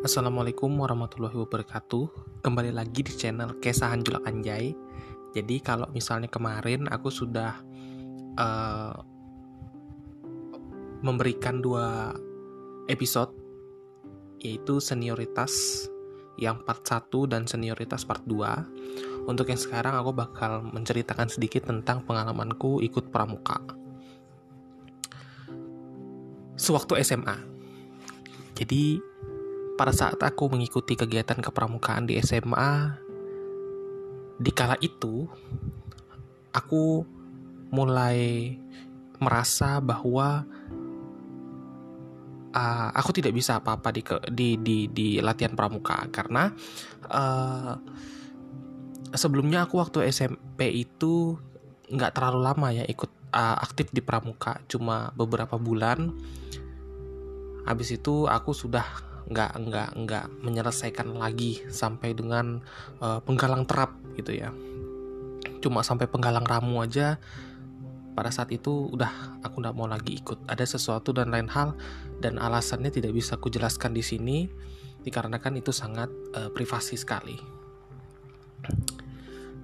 Assalamualaikum 0.00 0.80
warahmatullahi 0.80 1.36
wabarakatuh. 1.44 2.40
Kembali 2.40 2.72
lagi 2.72 3.04
di 3.04 3.12
channel 3.12 3.60
Kesahan 3.60 4.00
Julak 4.00 4.24
Anjay. 4.24 4.72
Jadi 5.36 5.60
kalau 5.60 5.84
misalnya 5.92 6.24
kemarin 6.32 6.88
aku 6.88 7.12
sudah 7.12 7.60
uh, 8.40 8.96
Memberikan 11.04 11.60
dua 11.60 12.16
episode 12.88 13.28
Yaitu 14.40 14.80
senioritas 14.80 15.84
yang 16.40 16.64
part 16.64 16.80
1 16.80 17.12
dan 17.28 17.44
senioritas 17.44 18.08
part 18.08 18.24
2 18.24 19.28
Untuk 19.28 19.52
yang 19.52 19.60
sekarang 19.60 20.00
aku 20.00 20.16
bakal 20.16 20.64
menceritakan 20.64 21.28
sedikit 21.28 21.68
tentang 21.68 22.08
pengalamanku 22.08 22.80
ikut 22.80 23.12
pramuka. 23.12 23.60
Sewaktu 26.56 27.04
SMA 27.04 27.50
jadi 28.60 29.00
pada 29.80 29.96
saat 29.96 30.20
aku 30.20 30.52
mengikuti 30.52 30.92
kegiatan 30.92 31.40
kepramukaan 31.40 32.04
di 32.04 32.20
SMA, 32.20 33.00
di 34.36 34.52
kala 34.52 34.76
itu 34.84 35.24
aku 36.52 37.00
mulai 37.72 38.52
merasa 39.16 39.80
bahwa 39.80 40.44
uh, 42.52 42.88
aku 42.92 43.10
tidak 43.16 43.32
bisa 43.32 43.56
apa-apa 43.56 43.88
di, 43.88 44.04
di 44.28 44.48
di 44.60 44.76
di 44.92 45.08
latihan 45.16 45.56
pramuka 45.56 46.12
karena 46.12 46.52
uh, 47.08 47.80
sebelumnya 49.16 49.64
aku 49.64 49.80
waktu 49.80 50.12
SMP 50.12 50.76
itu 50.76 51.40
nggak 51.88 52.20
terlalu 52.20 52.40
lama 52.44 52.68
ya 52.68 52.84
ikut 52.84 53.32
uh, 53.32 53.56
aktif 53.64 53.88
di 53.96 54.04
pramuka. 54.04 54.60
Cuma 54.68 55.08
beberapa 55.16 55.56
bulan 55.56 56.12
habis 57.64 57.96
itu 57.96 58.28
aku 58.28 58.52
sudah 58.52 59.09
nggak 59.30 59.52
nggak 59.62 59.90
nggak 59.94 60.26
menyelesaikan 60.42 61.14
lagi 61.14 61.62
sampai 61.70 62.18
dengan 62.18 62.58
uh, 62.98 63.22
penggalang 63.22 63.62
terap 63.64 63.94
gitu 64.18 64.34
ya. 64.34 64.50
Cuma 65.62 65.86
sampai 65.86 66.10
penggalang 66.10 66.42
ramu 66.42 66.82
aja 66.82 67.22
pada 68.18 68.34
saat 68.34 68.50
itu 68.50 68.90
udah 68.90 69.40
aku 69.46 69.62
nggak 69.62 69.76
mau 69.78 69.86
lagi 69.86 70.18
ikut. 70.18 70.50
Ada 70.50 70.76
sesuatu 70.76 71.14
dan 71.14 71.30
lain 71.30 71.46
hal 71.46 71.78
dan 72.18 72.42
alasannya 72.42 72.90
tidak 72.90 73.14
bisa 73.14 73.38
aku 73.38 73.48
jelaskan 73.48 73.94
di 73.94 74.02
sini 74.02 74.50
dikarenakan 75.06 75.62
itu 75.62 75.70
sangat 75.70 76.10
uh, 76.34 76.50
privasi 76.50 76.98
sekali. 76.98 77.38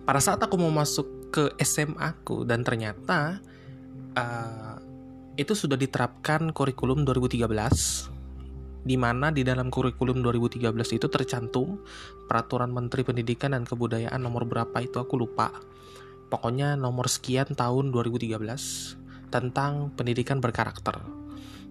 Pada 0.06 0.22
saat 0.22 0.38
aku 0.38 0.54
mau 0.54 0.70
masuk 0.70 1.34
ke 1.34 1.44
SMA 1.60 1.98
aku 1.98 2.46
dan 2.46 2.62
ternyata 2.62 3.42
uh, 4.14 4.78
itu 5.36 5.52
sudah 5.52 5.76
diterapkan 5.76 6.54
kurikulum 6.54 7.04
2013 7.04 8.15
di 8.86 8.94
mana 8.94 9.34
di 9.34 9.42
dalam 9.42 9.66
kurikulum 9.66 10.22
2013 10.22 10.70
itu 10.94 11.06
tercantum 11.10 11.82
peraturan 12.30 12.70
Menteri 12.70 13.02
Pendidikan 13.02 13.50
dan 13.50 13.66
Kebudayaan 13.66 14.22
nomor 14.22 14.46
berapa 14.46 14.78
itu 14.78 15.02
aku 15.02 15.18
lupa. 15.18 15.50
Pokoknya 16.30 16.78
nomor 16.78 17.10
sekian 17.10 17.50
tahun 17.58 17.90
2013 17.90 18.38
tentang 19.34 19.90
pendidikan 19.98 20.38
berkarakter. 20.38 21.02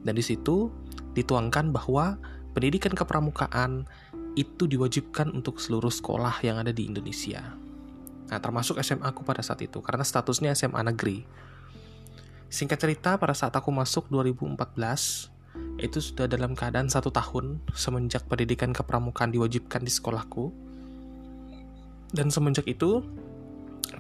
Dan 0.03 0.13
di 0.19 0.23
situ 0.23 0.75
dituangkan 1.15 1.71
bahwa 1.71 2.19
pendidikan 2.51 2.91
kepramukaan 2.91 3.87
itu 4.35 4.67
diwajibkan 4.67 5.31
untuk 5.31 5.63
seluruh 5.63 5.91
sekolah 5.91 6.43
yang 6.43 6.59
ada 6.59 6.75
di 6.75 6.83
Indonesia. 6.91 7.55
Nah, 8.27 8.39
termasuk 8.43 8.75
SMA 8.83 9.07
aku 9.07 9.23
pada 9.23 9.39
saat 9.39 9.63
itu 9.63 9.79
karena 9.79 10.03
statusnya 10.03 10.51
SMA 10.51 10.83
negeri. 10.83 11.23
Singkat 12.51 12.79
cerita, 12.79 13.11
pada 13.15 13.35
saat 13.35 13.55
aku 13.55 13.71
masuk 13.71 14.11
2014, 14.11 15.34
itu 15.75 15.99
sudah 15.99 16.25
dalam 16.25 16.55
keadaan 16.55 16.87
satu 16.87 17.11
tahun 17.11 17.59
semenjak 17.75 18.23
pendidikan 18.31 18.71
kepramukaan 18.71 19.31
diwajibkan 19.35 19.83
di 19.83 19.91
sekolahku. 19.91 20.51
Dan 22.15 22.31
semenjak 22.31 22.63
itu, 22.63 23.03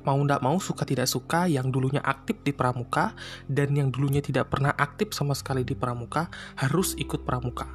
mau 0.07 0.15
tidak 0.23 0.41
mau, 0.41 0.55
suka 0.57 0.87
tidak 0.87 1.11
suka, 1.11 1.51
yang 1.51 1.67
dulunya 1.67 1.99
aktif 1.99 2.39
di 2.47 2.55
pramuka 2.55 3.11
dan 3.51 3.75
yang 3.75 3.91
dulunya 3.91 4.23
tidak 4.23 4.47
pernah 4.47 4.71
aktif 4.71 5.11
sama 5.11 5.35
sekali 5.35 5.67
di 5.67 5.75
pramuka 5.75 6.31
harus 6.55 6.95
ikut 6.95 7.27
pramuka. 7.27 7.67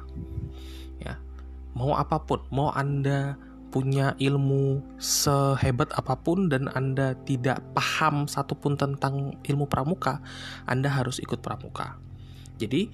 Ya, 0.97 1.21
mau 1.77 1.93
apa 1.93 2.17
pun, 2.25 2.41
mau 2.49 2.73
anda 2.73 3.37
punya 3.71 4.19
ilmu 4.19 4.83
sehebat 4.99 5.95
apa 5.95 6.19
pun 6.19 6.51
dan 6.51 6.67
Anda 6.75 7.15
tidak 7.23 7.63
paham 7.71 8.27
satupun 8.27 8.75
tentang 8.75 9.39
ilmu 9.47 9.65
pramuka, 9.71 10.19
Anda 10.67 10.91
harus 10.91 11.23
ikut 11.23 11.39
pramuka. 11.39 11.95
Jadi, 12.59 12.91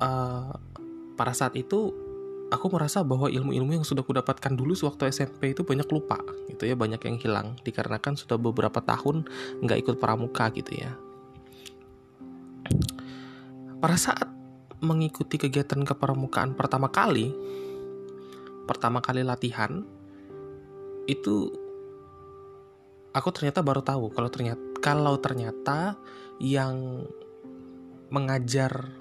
uh, 0.00 0.50
pada 1.14 1.32
saat 1.36 1.54
itu 1.54 1.92
aku 2.50 2.66
merasa 2.72 3.06
bahwa 3.06 3.30
ilmu-ilmu 3.30 3.80
yang 3.80 3.86
sudah 3.86 4.02
kudapatkan 4.02 4.50
dulu 4.56 4.74
sewaktu 4.74 5.06
SMP 5.12 5.54
itu 5.54 5.62
banyak 5.62 5.86
lupa 5.86 6.18
gitu 6.50 6.66
ya 6.66 6.74
banyak 6.74 7.00
yang 7.06 7.16
hilang. 7.20 7.54
Dikarenakan 7.62 8.18
sudah 8.18 8.36
beberapa 8.40 8.82
tahun 8.82 9.28
nggak 9.62 9.78
ikut 9.86 9.96
pramuka 10.02 10.50
gitu 10.56 10.74
ya. 10.74 10.92
Pada 13.80 13.96
saat 13.96 14.28
mengikuti 14.80 15.36
kegiatan 15.36 15.84
kepramukaan 15.84 16.56
pertama 16.56 16.88
kali 16.88 17.32
pertama 18.64 19.04
kali 19.04 19.20
latihan 19.20 19.84
itu 21.04 21.52
aku 23.12 23.28
ternyata 23.34 23.60
baru 23.60 23.84
tahu 23.84 24.08
kalau 24.14 24.30
ternyata 24.32 24.62
kalau 24.80 25.14
ternyata 25.20 26.00
yang 26.40 27.04
mengajar 28.08 28.99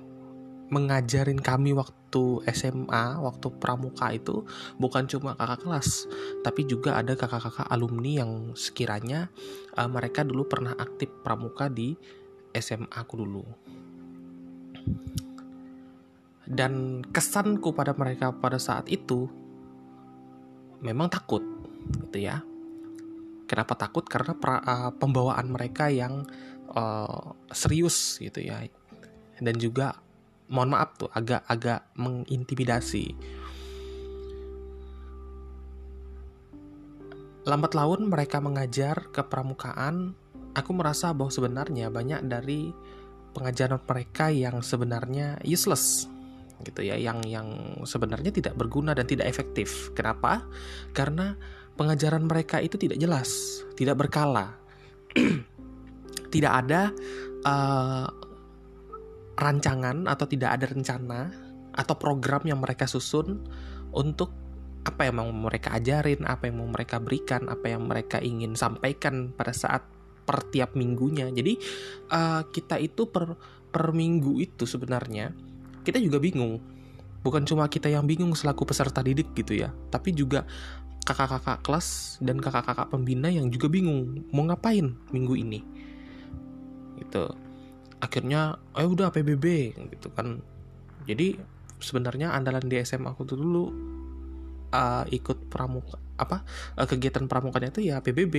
mengajarin 0.70 1.42
kami 1.42 1.74
waktu 1.74 2.46
SMA, 2.54 3.18
waktu 3.22 3.48
pramuka 3.58 4.14
itu 4.14 4.46
bukan 4.78 5.10
cuma 5.10 5.34
kakak 5.34 5.66
kelas, 5.66 6.06
tapi 6.46 6.66
juga 6.70 6.98
ada 7.02 7.18
kakak-kakak 7.18 7.70
alumni 7.70 8.22
yang 8.22 8.54
sekiranya 8.54 9.30
uh, 9.78 9.90
mereka 9.90 10.22
dulu 10.22 10.46
pernah 10.46 10.78
aktif 10.78 11.10
pramuka 11.26 11.70
di 11.70 11.98
SMA 12.54 12.90
aku 12.90 13.14
dulu. 13.18 13.44
Dan 16.50 17.06
kesanku 17.06 17.74
pada 17.78 17.94
mereka 17.94 18.34
pada 18.34 18.58
saat 18.58 18.90
itu 18.90 19.30
memang 20.82 21.10
takut, 21.10 21.46
gitu 22.10 22.26
ya. 22.26 22.42
Kenapa 23.50 23.74
takut? 23.74 24.06
Karena 24.06 24.34
pra, 24.38 24.62
uh, 24.62 24.94
pembawaan 24.94 25.50
mereka 25.50 25.90
yang 25.90 26.26
uh, 26.74 27.34
serius 27.54 28.22
gitu 28.22 28.42
ya, 28.42 28.62
dan 29.42 29.56
juga 29.58 29.98
mohon 30.50 30.74
maaf 30.74 30.98
tuh 30.98 31.10
agak-agak 31.14 31.94
mengintimidasi. 31.96 33.14
Lambat 37.48 37.74
laun 37.74 38.10
mereka 38.12 38.44
mengajar 38.44 39.10
ke 39.10 39.26
pramukaan, 39.26 40.14
aku 40.54 40.72
merasa 40.76 41.14
bahwa 41.16 41.32
sebenarnya 41.32 41.90
banyak 41.90 42.26
dari 42.30 42.70
pengajaran 43.34 43.82
mereka 43.86 44.34
yang 44.34 44.60
sebenarnya 44.66 45.38
useless 45.46 46.10
gitu 46.60 46.84
ya 46.84 47.00
yang 47.00 47.24
yang 47.24 47.48
sebenarnya 47.88 48.36
tidak 48.36 48.58
berguna 48.60 48.92
dan 48.92 49.08
tidak 49.08 49.32
efektif. 49.32 49.94
Kenapa? 49.96 50.44
Karena 50.92 51.40
pengajaran 51.80 52.28
mereka 52.28 52.60
itu 52.60 52.76
tidak 52.76 53.00
jelas, 53.00 53.64
tidak 53.80 53.96
berkala. 53.96 54.60
tidak 56.34 56.54
ada 56.66 56.94
uh, 57.48 58.06
rancangan 59.40 60.06
atau 60.06 60.28
tidak 60.28 60.60
ada 60.60 60.68
rencana 60.68 61.32
atau 61.72 61.96
program 61.96 62.44
yang 62.44 62.60
mereka 62.60 62.86
susun 62.86 63.40
untuk 63.96 64.36
apa 64.84 65.08
yang 65.08 65.24
mau 65.24 65.32
mereka 65.32 65.76
ajarin, 65.80 66.28
apa 66.28 66.52
yang 66.52 66.60
mau 66.60 66.70
mereka 66.70 67.00
berikan, 67.00 67.48
apa 67.48 67.72
yang 67.72 67.88
mereka 67.88 68.20
ingin 68.20 68.56
sampaikan 68.60 69.32
pada 69.32 69.56
saat 69.56 69.84
per 70.28 70.44
tiap 70.52 70.76
minggunya. 70.76 71.32
Jadi 71.32 71.56
uh, 72.12 72.44
kita 72.52 72.80
itu 72.80 73.08
per 73.08 73.36
per 73.70 73.96
minggu 73.96 74.44
itu 74.44 74.68
sebenarnya 74.68 75.32
kita 75.88 75.98
juga 76.04 76.20
bingung. 76.20 76.60
Bukan 77.20 77.44
cuma 77.44 77.68
kita 77.68 77.92
yang 77.92 78.08
bingung 78.08 78.32
selaku 78.32 78.64
peserta 78.64 79.04
didik 79.04 79.36
gitu 79.36 79.56
ya, 79.56 79.76
tapi 79.92 80.16
juga 80.16 80.48
kakak-kakak 81.04 81.60
kelas 81.64 82.20
dan 82.24 82.40
kakak-kakak 82.40 82.88
pembina 82.88 83.28
yang 83.28 83.52
juga 83.52 83.68
bingung 83.68 84.24
mau 84.32 84.48
ngapain 84.48 84.96
minggu 85.12 85.36
ini. 85.36 85.60
Gitu 87.04 87.49
akhirnya 88.00 88.56
eh 88.76 88.88
udah 88.88 89.12
PBB 89.12 89.76
gitu 90.00 90.10
kan 90.16 90.40
jadi 91.04 91.40
sebenarnya 91.80 92.32
andalan 92.36 92.64
di 92.68 92.80
SMA 92.84 93.12
aku 93.12 93.24
tuh 93.28 93.38
dulu 93.40 93.66
uh, 94.72 95.04
ikut 95.10 95.52
pramuka 95.52 96.00
apa 96.20 96.44
uh, 96.80 96.88
kegiatan 96.88 97.28
pramukanya 97.28 97.72
itu 97.72 97.92
ya 97.92 98.00
PBB 98.04 98.36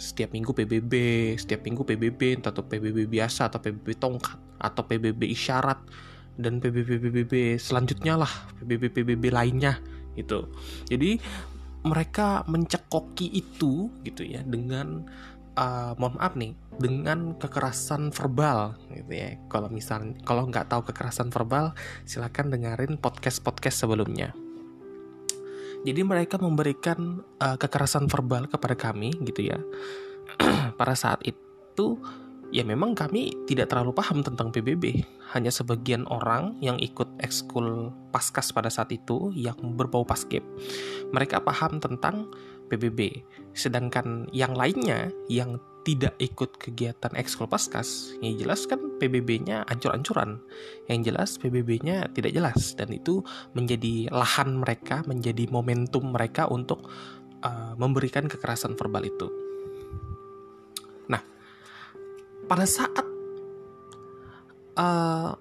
setiap 0.00 0.32
minggu 0.32 0.56
PBB 0.56 0.92
setiap 1.36 1.60
minggu 1.66 1.84
PBB 1.84 2.40
entah 2.40 2.54
PBB 2.54 3.04
biasa 3.04 3.52
atau 3.52 3.60
PBB 3.60 4.00
tongkat 4.00 4.38
atau 4.56 4.82
PBB 4.86 5.28
isyarat 5.28 5.76
dan 6.38 6.62
PBB 6.62 6.88
PBB 7.02 7.34
selanjutnya 7.60 8.16
lah 8.16 8.32
PBB 8.62 8.94
PBB 8.94 9.28
lainnya 9.28 9.76
itu 10.16 10.48
jadi 10.88 11.20
mereka 11.84 12.42
mencekoki 12.50 13.28
itu 13.38 13.92
gitu 14.02 14.22
ya 14.26 14.42
dengan 14.42 15.06
uh, 15.58 15.92
mohon 15.98 16.14
maaf 16.16 16.38
nih 16.38 16.54
dengan 16.78 17.34
kekerasan 17.34 18.14
verbal 18.14 18.78
gitu 18.94 19.10
ya 19.10 19.34
kalau 19.50 19.66
misal 19.66 20.14
kalau 20.22 20.46
nggak 20.46 20.70
tahu 20.70 20.86
kekerasan 20.86 21.34
verbal 21.34 21.74
silahkan 22.06 22.46
dengerin 22.46 22.94
podcast 22.96 23.42
podcast 23.42 23.82
sebelumnya 23.82 24.30
Jadi 25.78 26.02
mereka 26.02 26.42
memberikan 26.42 27.22
uh, 27.38 27.54
kekerasan 27.54 28.10
verbal 28.10 28.50
kepada 28.50 28.74
kami 28.74 29.14
gitu 29.22 29.46
ya. 29.46 29.62
Pada 30.78 30.98
saat 30.98 31.22
itu 31.22 32.02
ya 32.50 32.66
memang 32.66 32.98
kami 32.98 33.30
tidak 33.46 33.70
terlalu 33.70 33.94
paham 33.94 34.26
tentang 34.26 34.50
PBB. 34.50 35.06
Hanya 35.38 35.54
sebagian 35.54 36.02
orang 36.10 36.58
yang 36.58 36.82
ikut 36.82 37.22
ekskul 37.22 37.94
paskas 38.10 38.50
pada 38.50 38.74
saat 38.74 38.90
itu 38.90 39.30
yang 39.38 39.54
berbau 39.78 40.02
paskip. 40.02 40.42
Mereka 41.14 41.46
paham 41.46 41.78
tentang 41.78 42.26
PBB. 42.68 43.24
Sedangkan 43.56 44.28
yang 44.30 44.52
lainnya 44.54 45.10
yang 45.26 45.58
tidak 45.88 46.20
ikut 46.20 46.60
kegiatan 46.60 47.16
ekskul 47.16 47.48
paskas, 47.48 48.12
yang 48.20 48.36
jelas 48.36 48.68
kan 48.68 49.00
PBB-nya 49.00 49.64
ancur-ancuran. 49.64 50.36
Yang 50.84 51.00
jelas 51.08 51.30
PBB-nya 51.40 52.12
tidak 52.12 52.36
jelas 52.36 52.76
dan 52.76 52.92
itu 52.92 53.24
menjadi 53.56 54.12
lahan 54.12 54.60
mereka, 54.60 55.00
menjadi 55.08 55.48
momentum 55.48 56.12
mereka 56.12 56.44
untuk 56.52 56.84
uh, 57.40 57.72
memberikan 57.80 58.28
kekerasan 58.28 58.76
verbal 58.76 59.08
itu. 59.08 59.32
Nah, 61.08 61.24
pada 62.44 62.68
saat 62.68 63.08
uh, 64.76 65.32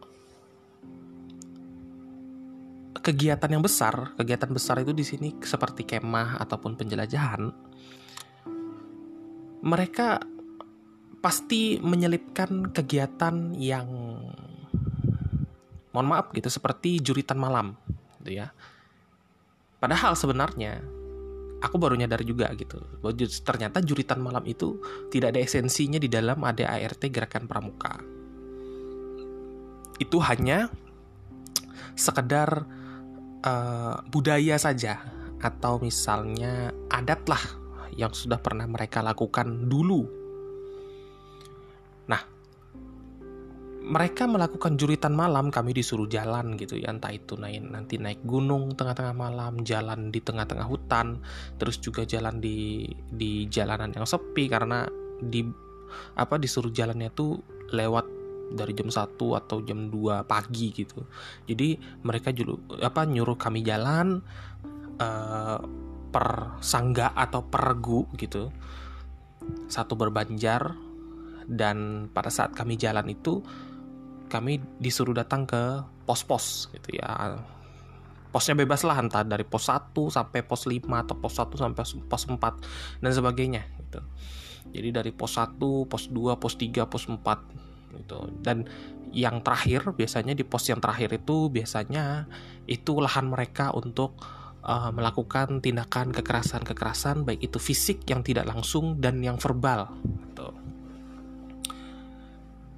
kegiatan 3.08 3.48
yang 3.48 3.64
besar, 3.64 4.12
kegiatan 4.20 4.52
besar 4.52 4.84
itu 4.84 4.92
di 4.92 5.08
sini 5.08 5.32
seperti 5.40 5.88
kemah 5.88 6.44
ataupun 6.44 6.76
penjelajahan, 6.76 7.48
mereka 9.64 10.20
pasti 11.24 11.80
menyelipkan 11.80 12.68
kegiatan 12.76 13.56
yang 13.56 13.88
mohon 15.96 16.08
maaf 16.12 16.36
gitu 16.36 16.52
seperti 16.52 17.00
juritan 17.00 17.40
malam 17.40 17.80
gitu 18.20 18.44
ya. 18.44 18.52
Padahal 19.80 20.20
sebenarnya 20.20 20.84
aku 21.64 21.80
baru 21.80 21.96
nyadar 21.96 22.28
juga 22.28 22.52
gitu 22.60 22.84
ternyata 23.42 23.80
juritan 23.80 24.20
malam 24.20 24.44
itu 24.44 24.84
tidak 25.16 25.32
ada 25.32 25.40
esensinya 25.42 25.98
di 25.98 26.12
dalam 26.12 26.44
ADART 26.44 27.08
gerakan 27.08 27.48
pramuka. 27.48 28.04
Itu 29.96 30.20
hanya 30.22 30.68
sekedar 31.98 32.78
uh, 33.46 34.02
budaya 34.10 34.58
saja 34.58 35.02
atau 35.38 35.78
misalnya 35.78 36.74
adat 36.90 37.22
lah 37.30 37.44
yang 37.98 38.14
sudah 38.14 38.38
pernah 38.42 38.66
mereka 38.70 39.02
lakukan 39.02 39.70
dulu. 39.70 40.06
Nah, 42.10 42.22
mereka 43.88 44.30
melakukan 44.30 44.78
juritan 44.78 45.18
malam, 45.18 45.50
kami 45.50 45.74
disuruh 45.74 46.06
jalan 46.06 46.58
gitu 46.62 46.78
ya, 46.78 46.94
entah 46.94 47.14
itu 47.14 47.38
naik 47.38 47.66
nanti 47.66 47.98
naik 47.98 48.22
gunung 48.26 48.78
tengah-tengah 48.78 49.16
malam, 49.18 49.66
jalan 49.66 50.14
di 50.14 50.20
tengah-tengah 50.22 50.68
hutan, 50.70 51.22
terus 51.58 51.82
juga 51.82 52.06
jalan 52.06 52.38
di 52.38 52.86
di 53.10 53.50
jalanan 53.50 53.94
yang 53.94 54.06
sepi 54.06 54.46
karena 54.46 54.86
di 55.18 55.42
apa 56.20 56.36
disuruh 56.38 56.70
jalannya 56.70 57.10
tuh 57.16 57.42
lewat 57.72 58.17
dari 58.52 58.72
jam 58.72 58.88
1 58.88 59.18
atau 59.18 59.58
jam 59.64 59.90
2 59.92 60.24
pagi 60.24 60.72
gitu. 60.72 61.04
Jadi 61.48 61.76
mereka 62.04 62.32
juga 62.32 62.80
apa 62.84 63.04
nyuruh 63.04 63.36
kami 63.36 63.64
jalan 63.64 64.22
uh, 65.00 65.60
per 66.12 66.28
sangga 66.64 67.12
atau 67.12 67.44
pergu 67.44 68.08
gitu. 68.16 68.50
Satu 69.68 69.96
berbanjar, 69.96 70.76
dan 71.48 72.12
pada 72.12 72.28
saat 72.28 72.52
kami 72.52 72.76
jalan 72.76 73.08
itu 73.08 73.40
kami 74.28 74.60
disuruh 74.84 75.16
datang 75.16 75.48
ke 75.48 75.80
pos-pos 76.04 76.68
gitu 76.76 77.00
ya 77.00 77.40
posnya 78.28 78.60
bebas 78.60 78.84
lah 78.84 79.00
entah 79.00 79.24
dari 79.24 79.48
pos 79.48 79.72
1 79.72 79.96
sampai 79.96 80.44
pos 80.44 80.68
5 80.68 80.84
atau 80.84 81.16
pos 81.16 81.40
1 81.40 81.56
sampai 81.56 81.84
pos 82.12 82.24
4 82.28 83.00
dan 83.00 83.12
sebagainya 83.16 83.64
gitu. 83.80 84.04
Jadi 84.68 84.90
dari 84.92 85.12
pos 85.16 85.40
1, 85.40 85.56
pos 85.88 86.12
2, 86.12 86.36
pos 86.36 86.54
3, 86.60 86.92
pos 86.92 87.08
4 87.08 87.24
gitu. 87.94 88.28
Dan 88.44 88.68
yang 89.16 89.40
terakhir 89.40 89.96
biasanya 89.96 90.36
di 90.36 90.44
pos 90.44 90.68
yang 90.68 90.84
terakhir 90.84 91.16
itu 91.16 91.48
biasanya 91.48 92.28
itu 92.68 93.00
lahan 93.00 93.32
mereka 93.32 93.72
untuk 93.72 94.20
uh, 94.68 94.92
melakukan 94.92 95.64
tindakan 95.64 96.12
kekerasan-kekerasan 96.12 97.24
baik 97.24 97.48
itu 97.48 97.58
fisik 97.58 98.04
yang 98.12 98.22
tidak 98.22 98.46
langsung 98.46 99.00
dan 99.00 99.24
yang 99.24 99.40
verbal 99.40 99.88
gitu. 100.04 100.48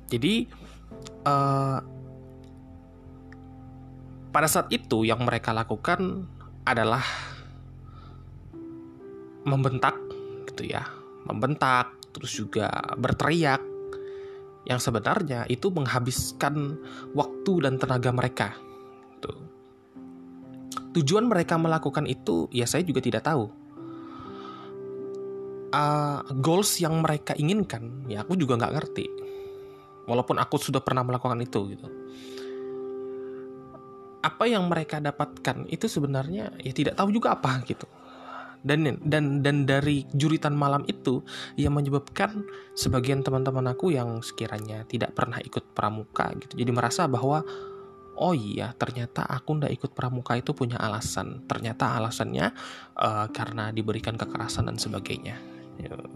Jadi 0.10 0.50
uh, 1.26 1.80
pada 4.30 4.48
saat 4.50 4.70
itu 4.70 5.06
yang 5.06 5.26
mereka 5.26 5.50
lakukan 5.54 6.30
adalah 6.66 7.02
membentak 9.46 9.98
gitu 10.54 10.70
ya, 10.70 10.86
membentak 11.26 11.90
terus 12.14 12.38
juga 12.38 12.70
berteriak 12.98 13.69
yang 14.70 14.78
sebenarnya 14.78 15.50
itu 15.50 15.74
menghabiskan 15.74 16.78
waktu 17.18 17.54
dan 17.66 17.82
tenaga 17.82 18.14
mereka. 18.14 18.54
Tuh. 19.18 19.42
Tujuan 20.94 21.26
mereka 21.26 21.58
melakukan 21.58 22.06
itu 22.06 22.46
ya 22.54 22.70
saya 22.70 22.86
juga 22.86 23.02
tidak 23.02 23.26
tahu. 23.26 23.50
Uh, 25.70 26.26
goals 26.42 26.82
yang 26.82 26.98
mereka 27.06 27.38
inginkan 27.38 28.10
ya 28.10 28.26
aku 28.26 28.34
juga 28.34 28.58
nggak 28.58 28.74
ngerti 28.74 29.06
walaupun 30.10 30.42
aku 30.42 30.58
sudah 30.58 30.82
pernah 30.82 31.06
melakukan 31.06 31.38
itu 31.46 31.78
gitu 31.78 31.86
apa 34.26 34.50
yang 34.50 34.66
mereka 34.66 34.98
dapatkan 34.98 35.70
itu 35.70 35.86
sebenarnya 35.86 36.58
ya 36.58 36.74
tidak 36.74 36.98
tahu 36.98 37.14
juga 37.14 37.38
apa 37.38 37.62
gitu 37.70 37.86
dan 38.60 39.00
dan 39.08 39.40
dan 39.40 39.64
dari 39.64 40.04
juritan 40.12 40.52
malam 40.52 40.84
itu 40.88 41.24
yang 41.56 41.76
menyebabkan 41.76 42.44
sebagian 42.76 43.24
teman-teman 43.24 43.72
aku 43.72 43.96
yang 43.96 44.20
sekiranya 44.20 44.84
tidak 44.84 45.16
pernah 45.16 45.40
ikut 45.40 45.72
pramuka 45.72 46.36
gitu 46.44 46.60
jadi 46.60 46.72
merasa 46.76 47.08
bahwa 47.08 47.44
oh 48.20 48.36
iya 48.36 48.76
ternyata 48.76 49.24
aku 49.24 49.64
ndak 49.64 49.72
ikut 49.72 49.92
pramuka 49.96 50.36
itu 50.36 50.52
punya 50.52 50.76
alasan. 50.76 51.48
Ternyata 51.48 51.96
alasannya 51.96 52.52
uh, 53.00 53.32
karena 53.32 53.72
diberikan 53.72 54.20
kekerasan 54.20 54.68
dan 54.68 54.76
sebagainya. 54.76 55.40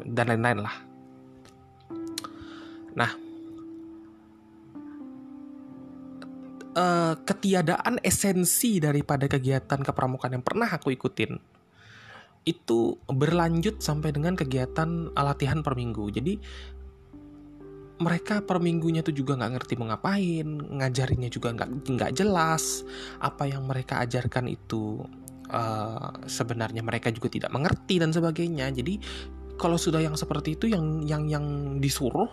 Dan 0.03 0.25
lain-lain 0.27 0.59
lah. 0.59 0.75
Nah 2.99 3.11
uh, 6.75 7.13
ketiadaan 7.23 8.03
esensi 8.03 8.83
daripada 8.83 9.25
kegiatan 9.31 9.79
kepramukaan 9.81 10.35
yang 10.35 10.45
pernah 10.45 10.67
aku 10.67 10.91
ikutin 10.91 11.52
itu 12.43 12.99
berlanjut 13.07 13.79
sampai 13.79 14.11
dengan 14.11 14.35
kegiatan 14.35 15.11
latihan 15.15 15.63
per 15.63 15.79
minggu. 15.79 16.11
Jadi 16.11 16.33
mereka 18.03 18.43
per 18.43 18.59
minggunya 18.59 18.99
tuh 18.99 19.15
juga 19.15 19.39
nggak 19.39 19.51
ngerti 19.59 19.73
mau 19.79 19.87
ngapain, 19.87 20.47
ngajarinnya 20.75 21.29
juga 21.31 21.55
nggak 21.55 21.87
nggak 21.87 22.11
jelas, 22.17 22.83
apa 23.23 23.47
yang 23.47 23.63
mereka 23.63 24.03
ajarkan 24.03 24.51
itu 24.51 24.99
uh, 25.53 26.11
sebenarnya 26.27 26.83
mereka 26.83 27.13
juga 27.15 27.31
tidak 27.31 27.53
mengerti 27.55 28.03
dan 28.03 28.11
sebagainya. 28.11 28.67
Jadi 28.75 28.99
kalau 29.55 29.79
sudah 29.79 30.03
yang 30.03 30.19
seperti 30.19 30.59
itu 30.59 30.67
yang 30.67 31.05
yang 31.07 31.29
yang 31.31 31.45
disuruh 31.79 32.27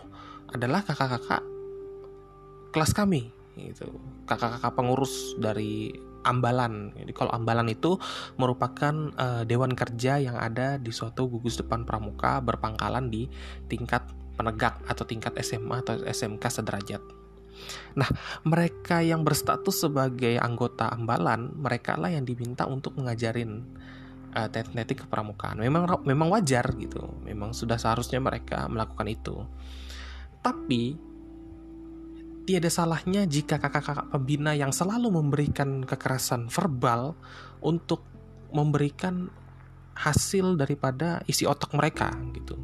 adalah 0.51 0.83
kakak-kakak 0.83 1.45
kelas 2.75 2.91
kami 2.97 3.31
itu 3.59 3.87
kakak-kakak 4.25 4.73
pengurus 4.73 5.37
dari 5.37 5.93
Ambalan. 6.23 6.93
Jadi 6.97 7.13
kalau 7.17 7.33
Ambalan 7.33 7.69
itu 7.73 7.97
merupakan 8.37 8.93
uh, 9.17 9.43
dewan 9.49 9.73
kerja 9.73 10.21
yang 10.21 10.37
ada 10.37 10.77
di 10.77 10.93
suatu 10.93 11.27
gugus 11.29 11.57
depan 11.57 11.85
pramuka 11.89 12.41
berpangkalan 12.45 13.09
di 13.09 13.27
tingkat 13.67 14.05
penegak 14.37 14.81
atau 14.89 15.05
tingkat 15.05 15.37
SMA 15.45 15.85
atau 15.85 16.01
SMK 16.01 16.45
sederajat. 16.49 17.03
Nah, 17.93 18.09
mereka 18.49 19.05
yang 19.05 19.21
berstatus 19.21 19.85
sebagai 19.85 20.41
anggota 20.41 20.89
Ambalan, 20.89 21.53
mereka 21.61 22.01
lah 22.01 22.09
yang 22.09 22.25
diminta 22.25 22.65
untuk 22.65 22.97
mengajarin 22.97 23.69
uh, 24.33 24.49
teknik 24.49 25.05
kepramukaan. 25.05 25.61
Memang 25.61 25.85
memang 26.07 26.33
wajar 26.33 26.73
gitu. 26.79 27.21
Memang 27.27 27.53
sudah 27.53 27.77
seharusnya 27.77 28.23
mereka 28.23 28.65
melakukan 28.71 29.09
itu. 29.11 29.37
Tapi 30.41 31.10
tiada 32.51 32.67
salahnya 32.67 33.31
jika 33.31 33.63
kakak-kakak 33.63 34.11
pembina 34.11 34.59
yang 34.59 34.75
selalu 34.75 35.07
memberikan 35.15 35.87
kekerasan 35.87 36.51
verbal 36.51 37.15
untuk 37.63 38.03
memberikan 38.51 39.31
hasil 39.95 40.59
daripada 40.59 41.23
isi 41.31 41.47
otak 41.47 41.71
mereka 41.79 42.11
gitu. 42.35 42.59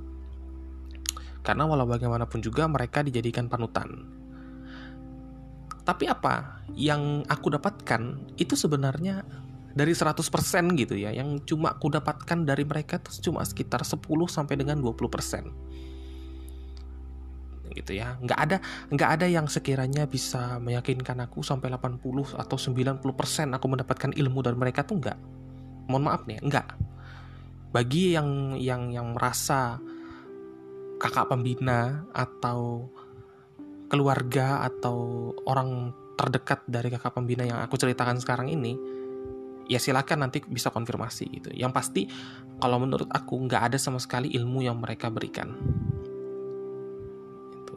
Karena 1.47 1.71
walau 1.71 1.87
bagaimanapun 1.87 2.43
juga 2.43 2.66
mereka 2.66 3.07
dijadikan 3.07 3.47
panutan. 3.47 3.87
Tapi 5.87 6.11
apa 6.11 6.66
yang 6.75 7.23
aku 7.31 7.55
dapatkan 7.55 8.35
itu 8.43 8.59
sebenarnya 8.59 9.23
dari 9.71 9.95
100% 9.95 10.19
gitu 10.83 10.99
ya. 10.99 11.14
Yang 11.14 11.47
cuma 11.55 11.78
aku 11.78 11.95
dapatkan 11.95 12.43
dari 12.43 12.66
mereka 12.66 12.99
itu 12.99 13.31
cuma 13.31 13.47
sekitar 13.47 13.87
10 13.87 14.02
sampai 14.26 14.59
dengan 14.59 14.83
20% 14.83 15.86
gitu 17.75 17.96
ya. 17.96 18.14
Nggak 18.20 18.38
ada 18.38 18.56
nggak 18.92 19.11
ada 19.18 19.26
yang 19.26 19.46
sekiranya 19.50 20.06
bisa 20.06 20.61
meyakinkan 20.62 21.18
aku 21.25 21.42
sampai 21.42 21.73
80 21.73 22.37
atau 22.37 22.56
90% 22.58 23.02
aku 23.56 23.66
mendapatkan 23.66 24.11
ilmu 24.14 24.38
dari 24.44 24.56
mereka 24.58 24.85
tuh 24.87 25.00
nggak. 25.00 25.18
Mohon 25.87 26.04
maaf 26.11 26.23
nih 26.26 26.42
enggak 26.42 26.66
bagi 27.76 28.16
yang 28.16 28.56
yang 28.56 28.88
yang 28.88 29.12
merasa 29.12 29.76
kakak 30.96 31.28
pembina 31.28 32.08
atau 32.16 32.88
keluarga 33.92 34.64
atau 34.64 35.30
orang 35.44 35.92
terdekat 36.16 36.64
dari 36.64 36.88
kakak 36.88 37.12
pembina 37.12 37.44
yang 37.44 37.61
aku 37.61 37.76
ceritakan 37.76 38.16
sekarang 38.16 38.49
ini 38.49 38.80
ya 39.68 39.76
silakan 39.76 40.25
nanti 40.25 40.40
bisa 40.46 40.73
konfirmasi 40.73 41.25
gitu. 41.37 41.50
Yang 41.52 41.73
pasti 41.76 42.02
kalau 42.56 42.80
menurut 42.80 43.12
aku 43.12 43.44
nggak 43.44 43.68
ada 43.68 43.78
sama 43.78 44.00
sekali 44.00 44.32
ilmu 44.32 44.64
yang 44.64 44.80
mereka 44.80 45.12
berikan 45.12 45.52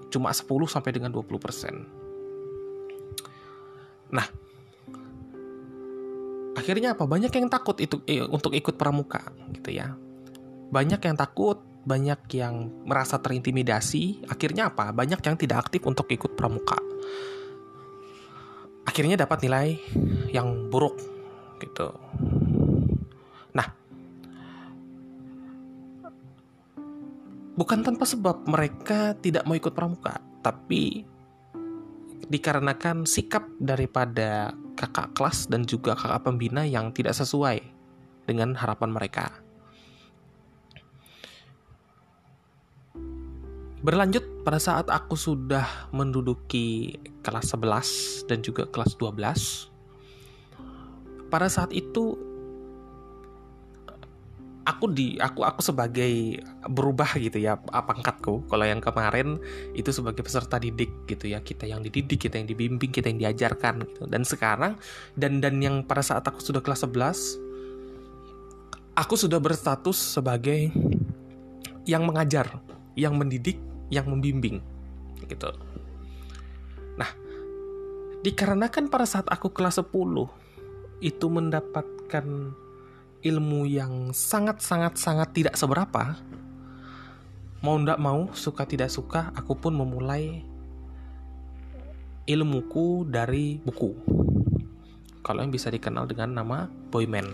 cuma 0.10 0.34
10 0.34 0.46
sampai 0.70 0.92
dengan 0.94 1.13
20 1.13 1.39
persen. 1.42 1.86
Nah 4.10 4.28
akhirnya 6.58 6.98
apa? 6.98 7.08
Banyak 7.08 7.32
yang 7.32 7.48
takut 7.48 7.78
itu 7.80 8.01
eh, 8.10 8.25
untuk 8.25 8.54
ikut 8.54 8.75
pramuka 8.75 9.32
gitu 9.56 9.74
ya. 9.74 9.96
Banyak 10.70 11.01
yang 11.01 11.18
takut 11.18 11.66
banyak 11.88 12.20
yang 12.36 12.70
merasa 12.86 13.18
terintimidasi. 13.18 14.28
Akhirnya 14.28 14.70
apa? 14.70 14.92
Banyak 14.92 15.24
yang 15.24 15.36
tidak 15.39 15.70
aktif 15.70 15.88
untuk 15.88 16.06
ikut 16.12 16.36
pramuka. 16.36 16.78
Akhirnya 18.86 19.18
dapat 19.18 19.46
nilai 19.46 19.68
yang 20.34 20.70
buruk 20.70 20.98
gitu 21.62 21.92
bukan 27.60 27.84
tanpa 27.84 28.08
sebab 28.08 28.48
mereka 28.48 29.20
tidak 29.20 29.44
mau 29.44 29.51
ikut 29.51 29.75
pramuka 29.75 30.24
tapi 30.39 31.04
dikarenakan 32.32 33.04
sikap 33.04 33.44
daripada 33.60 34.56
kakak 34.80 35.12
kelas 35.12 35.51
dan 35.51 35.68
juga 35.68 35.92
kakak 35.92 36.24
pembina 36.24 36.63
yang 36.63 36.96
tidak 36.96 37.20
sesuai 37.20 37.60
dengan 38.24 38.56
harapan 38.56 38.96
mereka. 38.96 39.28
Berlanjut 43.84 44.24
pada 44.48 44.60
saat 44.60 44.88
aku 44.88 45.20
sudah 45.20 45.92
menduduki 45.92 46.96
kelas 47.28 47.51
11 47.56 48.28
dan 48.32 48.39
juga 48.39 48.72
kelas 48.72 48.96
12. 48.96 49.68
Pada 51.28 51.51
saat 51.51 51.75
itu 51.75 52.28
aku 54.68 54.92
di 54.92 55.16
aku 55.20 55.46
aku 55.48 55.62
sebagai 55.63 56.44
berubah 56.68 57.16
gitu 57.18 57.39
ya 57.39 57.56
pangkatku. 57.60 58.48
Kalau 58.50 58.66
yang 58.66 58.84
kemarin 58.84 59.39
itu 59.75 59.92
sebagai 59.96 60.24
peserta 60.25 60.60
didik 60.60 60.92
gitu 61.08 61.32
ya 61.32 61.39
kita 61.39 61.66
yang 61.66 61.80
dididik 61.84 62.20
kita 62.20 62.39
yang 62.42 62.48
dibimbing 62.50 62.92
kita 62.92 63.08
yang 63.10 63.20
diajarkan 63.20 63.86
gitu. 63.88 64.06
Dan 64.10 64.28
sekarang 64.28 64.75
dan 65.16 65.39
dan 65.39 65.63
yang 65.63 65.84
pada 65.88 66.04
saat 66.04 66.28
aku 66.28 66.42
sudah 66.44 66.60
kelas 66.60 66.84
11 66.86 67.50
aku 69.00 69.16
sudah 69.16 69.39
berstatus 69.39 69.96
sebagai 69.96 70.72
yang 71.88 72.04
mengajar 72.04 72.60
yang 73.00 73.16
mendidik 73.16 73.58
yang 73.88 74.06
membimbing 74.12 74.60
gitu. 75.25 75.50
Nah 77.00 77.10
dikarenakan 78.22 78.92
pada 78.92 79.08
saat 79.08 79.25
aku 79.32 79.56
kelas 79.56 79.80
10 79.80 79.88
itu 81.00 81.25
mendapatkan 81.32 82.28
ilmu 83.20 83.68
yang 83.68 84.16
sangat-sangat-sangat 84.16 85.30
tidak 85.36 85.56
seberapa, 85.60 86.16
mau 87.60 87.76
ndak 87.76 88.00
mau, 88.00 88.32
suka 88.32 88.64
tidak 88.64 88.88
suka, 88.88 89.36
aku 89.36 89.60
pun 89.60 89.76
memulai 89.76 90.44
ilmuku 92.24 93.04
dari 93.10 93.60
buku. 93.60 93.92
Kalau 95.20 95.44
yang 95.44 95.52
bisa 95.52 95.68
dikenal 95.68 96.08
dengan 96.08 96.32
nama 96.32 96.72
Boyman. 96.90 97.28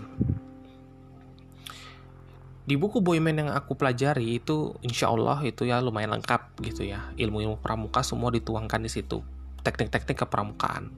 Di 2.66 2.74
buku 2.74 2.98
Boyman 2.98 3.46
yang 3.46 3.50
aku 3.54 3.78
pelajari 3.78 4.42
itu 4.42 4.74
insya 4.82 5.06
Allah 5.06 5.38
itu 5.46 5.62
ya 5.62 5.78
lumayan 5.78 6.18
lengkap 6.18 6.58
gitu 6.66 6.82
ya. 6.82 7.14
Ilmu-ilmu 7.14 7.62
pramuka 7.62 8.02
semua 8.02 8.34
dituangkan 8.34 8.82
di 8.82 8.90
situ. 8.90 9.22
Teknik-teknik 9.62 10.18
kepramukaan. 10.18 10.90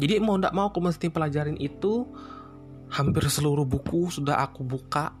Jadi 0.00 0.18
mau 0.18 0.34
ndak 0.34 0.50
mau 0.50 0.72
aku 0.72 0.82
mesti 0.82 1.12
pelajarin 1.12 1.60
itu 1.60 2.10
hampir 2.90 3.24
seluruh 3.30 3.64
buku 3.64 4.10
sudah 4.10 4.42
aku 4.42 4.66
buka. 4.66 5.14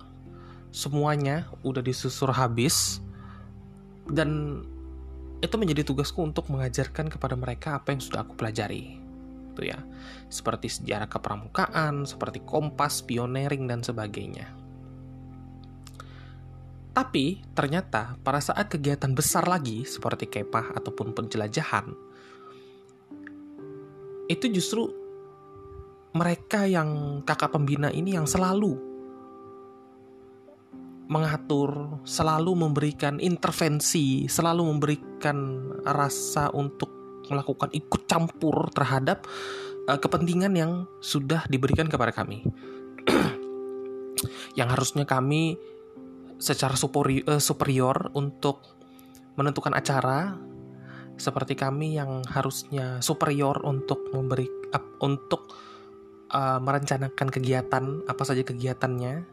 Semuanya 0.70 1.50
udah 1.66 1.82
disusur 1.82 2.30
habis. 2.34 3.02
Dan 4.10 4.62
itu 5.40 5.54
menjadi 5.56 5.86
tugasku 5.86 6.20
untuk 6.20 6.50
mengajarkan 6.50 7.08
kepada 7.08 7.38
mereka 7.38 7.78
apa 7.78 7.94
yang 7.94 8.02
sudah 8.02 8.26
aku 8.26 8.34
pelajari. 8.34 8.98
Itu 9.54 9.62
ya. 9.66 9.78
Seperti 10.28 10.70
sejarah 10.70 11.06
kepramukaan 11.06 12.06
seperti 12.06 12.42
kompas 12.42 13.02
pioneering 13.06 13.70
dan 13.70 13.80
sebagainya. 13.82 14.50
Tapi 16.90 17.38
ternyata 17.54 18.18
pada 18.20 18.42
saat 18.42 18.66
kegiatan 18.66 19.14
besar 19.14 19.46
lagi 19.46 19.86
seperti 19.86 20.26
kepah 20.26 20.74
ataupun 20.74 21.14
penjelajahan 21.14 22.10
itu 24.30 24.46
justru 24.46 24.99
mereka 26.10 26.66
yang 26.66 27.22
kakak 27.22 27.54
pembina 27.54 27.90
ini 27.94 28.18
yang 28.18 28.26
selalu 28.26 28.90
mengatur, 31.10 31.98
selalu 32.06 32.54
memberikan 32.54 33.18
intervensi, 33.18 34.30
selalu 34.30 34.62
memberikan 34.70 35.66
rasa 35.82 36.54
untuk 36.54 36.86
melakukan 37.26 37.70
ikut 37.74 38.06
campur 38.06 38.70
terhadap 38.70 39.26
uh, 39.90 39.98
kepentingan 39.98 40.54
yang 40.54 40.72
sudah 41.02 41.42
diberikan 41.50 41.90
kepada 41.90 42.14
kami. 42.14 42.46
yang 44.58 44.70
harusnya 44.70 45.02
kami 45.02 45.58
secara 46.38 46.78
superior, 46.78 47.26
uh, 47.26 47.42
superior 47.42 48.14
untuk 48.14 48.62
menentukan 49.34 49.74
acara 49.74 50.38
seperti 51.18 51.58
kami 51.58 51.98
yang 51.98 52.22
harusnya 52.22 53.02
superior 53.02 53.66
untuk 53.66 54.14
memberi 54.14 54.46
uh, 54.70 54.84
untuk 55.02 55.69
uh, 56.30 56.58
merencanakan 56.62 57.28
kegiatan 57.28 57.84
apa 58.06 58.22
saja 58.22 58.42
kegiatannya 58.46 59.26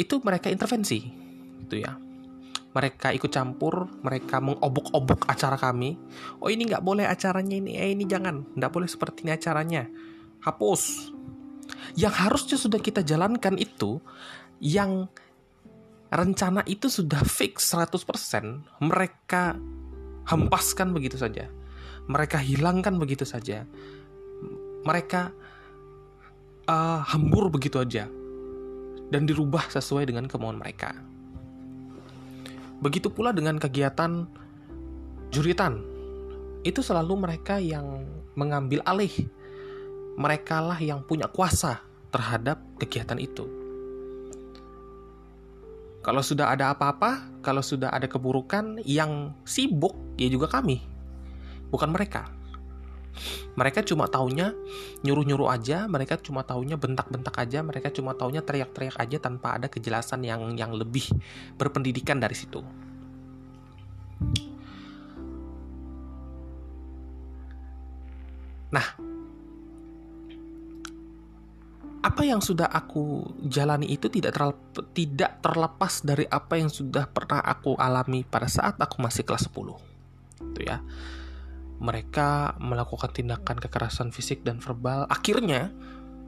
itu 0.00 0.14
mereka 0.24 0.48
intervensi 0.48 1.04
itu 1.66 1.76
ya. 1.84 1.92
Mereka 2.70 3.10
ikut 3.18 3.34
campur 3.34 3.90
mereka 4.00 4.38
mengobok-obok 4.38 5.26
acara 5.26 5.58
kami. 5.58 5.98
Oh 6.38 6.46
ini 6.46 6.70
nggak 6.70 6.86
boleh 6.86 7.02
acaranya 7.02 7.58
ini 7.58 7.74
eh 7.74 7.90
ini 7.92 8.06
jangan 8.06 8.54
nggak 8.54 8.72
boleh 8.72 8.86
seperti 8.86 9.26
ini 9.26 9.34
acaranya. 9.34 9.90
Hapus. 10.40 11.12
Yang 11.98 12.14
harusnya 12.16 12.56
sudah 12.56 12.80
kita 12.80 13.02
jalankan 13.02 13.58
itu 13.58 13.98
yang 14.62 15.10
rencana 16.10 16.62
itu 16.66 16.90
sudah 16.90 17.22
fix 17.22 17.70
100% 17.74 18.82
mereka 18.82 19.58
hempaskan 20.30 20.94
begitu 20.94 21.18
saja. 21.18 21.50
Mereka 22.06 22.38
hilangkan 22.38 22.98
begitu 22.98 23.26
saja. 23.26 23.66
Mereka 24.86 25.34
uh, 26.68 27.00
hambur 27.04 27.48
begitu 27.48 27.80
aja 27.80 28.10
dan 29.10 29.22
dirubah 29.26 29.68
sesuai 29.70 30.08
dengan 30.08 30.26
kemauan 30.26 30.58
mereka. 30.58 30.96
Begitu 32.80 33.12
pula 33.12 33.36
dengan 33.36 33.60
kegiatan 33.60 34.24
juritan. 35.28 35.84
Itu 36.64 36.80
selalu 36.80 37.28
mereka 37.28 37.60
yang 37.60 38.04
mengambil 38.36 38.80
alih. 38.88 39.12
Mereka 40.16 40.60
lah 40.60 40.80
yang 40.80 41.04
punya 41.04 41.28
kuasa 41.28 41.80
terhadap 42.12 42.60
kegiatan 42.76 43.16
itu. 43.16 43.46
Kalau 46.00 46.24
sudah 46.24 46.48
ada 46.48 46.72
apa-apa, 46.72 47.44
kalau 47.44 47.60
sudah 47.60 47.92
ada 47.92 48.08
keburukan, 48.08 48.80
yang 48.88 49.36
sibuk 49.44 49.92
ya 50.16 50.32
juga 50.32 50.48
kami, 50.48 50.80
bukan 51.68 51.92
mereka. 51.92 52.32
Mereka 53.58 53.84
cuma 53.84 54.06
taunya 54.06 54.54
nyuruh-nyuruh 55.02 55.50
aja, 55.50 55.84
mereka 55.90 56.16
cuma 56.18 56.46
taunya 56.46 56.78
bentak-bentak 56.78 57.34
aja, 57.36 57.60
mereka 57.60 57.90
cuma 57.92 58.14
taunya 58.14 58.40
teriak-teriak 58.40 58.96
aja 58.96 59.18
tanpa 59.20 59.58
ada 59.58 59.66
kejelasan 59.68 60.24
yang 60.24 60.54
yang 60.56 60.72
lebih 60.72 61.04
berpendidikan 61.58 62.22
dari 62.22 62.36
situ. 62.38 62.62
Nah, 68.70 68.86
apa 72.00 72.22
yang 72.24 72.40
sudah 72.40 72.70
aku 72.70 73.26
jalani 73.44 73.90
itu 73.92 74.08
tidak 74.08 74.32
terl 74.32 74.56
tidak 74.96 75.42
terlepas 75.44 76.00
dari 76.00 76.24
apa 76.24 76.56
yang 76.56 76.72
sudah 76.72 77.04
pernah 77.10 77.44
aku 77.44 77.76
alami 77.76 78.24
pada 78.24 78.48
saat 78.48 78.80
aku 78.80 79.02
masih 79.04 79.26
kelas 79.26 79.50
10. 79.50 79.76
Itu 80.54 80.60
ya 80.64 80.80
mereka 81.80 82.54
melakukan 82.60 83.08
tindakan 83.10 83.56
kekerasan 83.56 84.12
fisik 84.12 84.44
dan 84.44 84.60
verbal. 84.60 85.08
Akhirnya, 85.08 85.72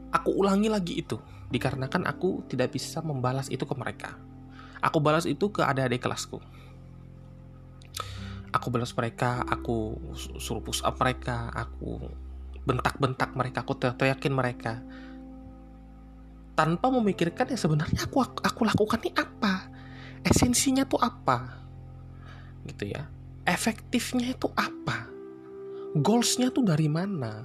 aku 0.08 0.32
ulangi 0.32 0.72
lagi 0.72 1.04
itu, 1.04 1.20
dikarenakan 1.52 2.08
aku 2.08 2.48
tidak 2.48 2.72
bisa 2.72 3.04
membalas 3.04 3.52
itu 3.52 3.68
ke 3.68 3.76
mereka. 3.76 4.16
Aku 4.80 4.98
balas 4.98 5.28
itu 5.28 5.52
ke 5.52 5.60
adik-adik 5.60 6.02
kelasku. 6.08 6.40
Aku 8.52 8.66
balas 8.72 8.96
mereka, 8.96 9.44
aku 9.44 9.96
suruh 10.40 10.64
push 10.64 10.80
up 10.82 10.96
mereka, 10.98 11.52
aku 11.52 12.00
bentak-bentak 12.64 13.36
mereka, 13.36 13.62
aku 13.62 13.76
teriakin 13.76 14.32
mereka. 14.32 14.80
tanpa 16.52 16.92
memikirkan 16.92 17.48
ya 17.48 17.56
sebenarnya 17.56 18.04
aku 18.04 18.20
aku 18.20 18.68
lakukan 18.68 19.00
ini 19.00 19.16
apa 19.16 19.72
esensinya 20.20 20.84
tuh 20.84 21.00
apa 21.00 21.64
gitu 22.68 22.92
ya 22.92 23.08
efektifnya 23.48 24.36
itu 24.36 24.52
apa 24.52 25.11
goalsnya 25.96 26.48
tuh 26.52 26.64
dari 26.64 26.88
mana? 26.88 27.44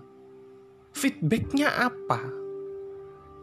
Feedbacknya 0.96 1.70
apa? 1.78 2.20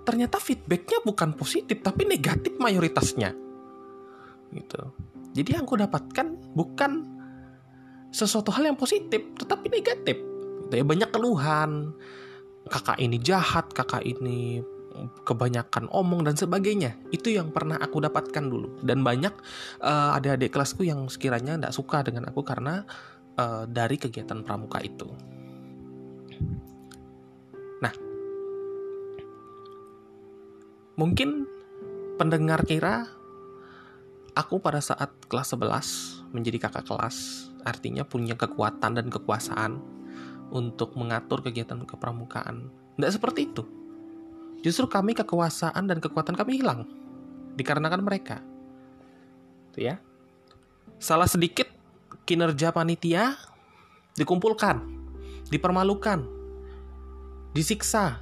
Ternyata 0.04 0.36
feedbacknya 0.36 1.00
bukan 1.04 1.32
positif 1.36 1.80
tapi 1.80 2.04
negatif 2.04 2.56
mayoritasnya. 2.60 3.32
Gitu. 4.52 4.80
Jadi 5.34 5.48
yang 5.56 5.66
aku 5.66 5.80
dapatkan 5.80 6.54
bukan 6.54 6.92
sesuatu 8.14 8.54
hal 8.54 8.70
yang 8.70 8.78
positif 8.78 9.34
tetapi 9.38 9.66
negatif. 9.72 10.16
Gitu 10.66 10.74
ya 10.74 10.84
banyak 10.84 11.10
keluhan. 11.10 11.94
Kakak 12.64 12.96
ini 12.96 13.20
jahat 13.20 13.68
kakak 13.76 14.00
ini 14.08 14.64
kebanyakan 15.26 15.90
omong 15.90 16.22
dan 16.24 16.38
sebagainya. 16.38 16.96
Itu 17.10 17.34
yang 17.34 17.50
pernah 17.50 17.76
aku 17.82 17.98
dapatkan 18.00 18.44
dulu. 18.46 18.80
Dan 18.80 19.02
banyak 19.02 19.34
uh, 19.82 20.16
adik-adik 20.16 20.54
kelasku 20.54 20.86
yang 20.86 21.10
sekiranya 21.10 21.58
tidak 21.58 21.74
suka 21.74 22.06
dengan 22.06 22.30
aku 22.30 22.46
karena 22.46 22.86
uh, 23.38 23.64
dari 23.68 23.96
kegiatan 23.98 24.42
pramuka 24.42 24.82
itu 24.82 25.08
nah 27.80 27.94
mungkin 30.94 31.46
pendengar 32.20 32.62
kira 32.62 33.10
aku 34.34 34.62
pada 34.62 34.78
saat 34.78 35.10
kelas 35.26 35.54
11 35.54 36.34
menjadi 36.34 36.70
kakak 36.70 36.86
kelas 36.86 37.50
artinya 37.66 38.06
punya 38.06 38.38
kekuatan 38.38 38.98
dan 38.98 39.06
kekuasaan 39.10 39.80
untuk 40.54 40.94
mengatur 40.94 41.42
kegiatan 41.42 41.82
kepramukaan 41.82 42.70
tidak 42.94 43.12
seperti 43.14 43.50
itu 43.50 43.64
Justru 44.64 44.88
kami 44.88 45.12
kekuasaan 45.12 45.84
dan 45.84 46.00
kekuatan 46.00 46.32
kami 46.40 46.64
hilang 46.64 46.88
dikarenakan 47.60 48.00
mereka. 48.00 48.40
Tuh 49.76 49.84
ya. 49.84 50.00
Salah 50.96 51.28
sedikit 51.28 51.68
kinerja 52.24 52.72
panitia 52.72 53.36
dikumpulkan, 54.16 54.80
dipermalukan, 55.52 56.24
disiksa, 57.52 58.20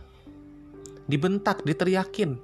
dibentak, 1.06 1.62
diteriakin. 1.62 2.38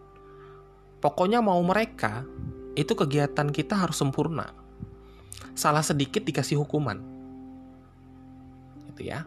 Pokoknya 0.99 1.39
mau 1.39 1.63
mereka, 1.63 2.27
itu 2.75 2.95
kegiatan 2.95 3.51
kita 3.51 3.75
harus 3.75 3.99
sempurna. 3.99 4.51
Salah 5.55 5.83
sedikit 5.83 6.23
dikasih 6.23 6.59
hukuman. 6.59 6.99
Gitu 8.91 9.11
ya. 9.11 9.23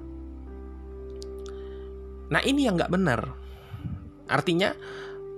Nah 2.31 2.41
ini 2.43 2.67
yang 2.67 2.79
nggak 2.79 2.91
benar. 2.91 3.21
Artinya 4.31 4.71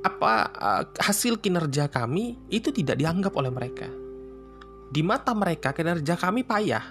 apa 0.03 0.33
uh, 0.53 0.83
hasil 0.99 1.39
kinerja 1.39 1.87
kami 1.87 2.37
itu 2.53 2.69
tidak 2.69 3.01
dianggap 3.01 3.33
oleh 3.33 3.49
mereka. 3.49 4.02
Di 4.93 5.01
mata 5.01 5.33
mereka 5.33 5.73
kinerja 5.73 6.13
kami 6.13 6.45
payah. 6.45 6.85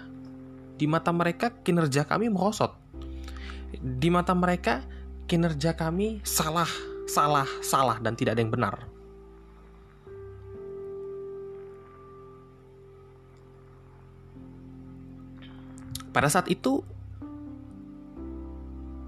Di 0.75 0.91
mata 0.91 1.15
mereka 1.15 1.55
kinerja 1.63 2.03
kami 2.03 2.27
merosot. 2.27 2.75
Di 3.79 4.11
mata 4.11 4.35
mereka 4.35 4.83
kinerja 5.31 5.79
kami 5.79 6.19
salah, 6.27 6.67
salah, 7.07 7.47
salah 7.63 8.03
dan 8.03 8.19
tidak 8.19 8.35
ada 8.35 8.43
yang 8.43 8.51
benar. 8.51 8.75
Pada 16.11 16.27
saat 16.27 16.51
itu 16.51 16.83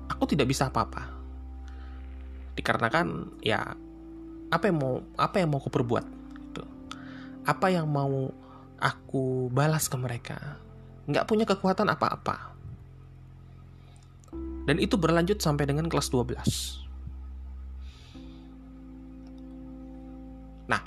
aku 0.07 0.25
tidak 0.31 0.55
bisa 0.55 0.71
apa-apa 0.71 1.11
dikarenakan 2.55 3.35
ya 3.43 3.75
apa 4.49 4.65
yang 4.71 4.79
mau 4.79 5.03
apa 5.19 5.43
yang 5.43 5.51
mau 5.51 5.59
aku 5.59 5.75
perbuat 5.75 6.07
gitu. 6.49 6.63
apa 7.45 7.67
yang 7.69 7.91
mau 7.91 8.31
aku 8.85 9.49
balas 9.49 9.89
ke 9.89 9.97
mereka. 9.97 10.61
Nggak 11.09 11.25
punya 11.25 11.49
kekuatan 11.49 11.89
apa-apa. 11.89 12.53
Dan 14.69 14.77
itu 14.81 14.97
berlanjut 15.01 15.41
sampai 15.41 15.69
dengan 15.69 15.89
kelas 15.89 16.09
12 16.09 16.85
nah 20.65 20.81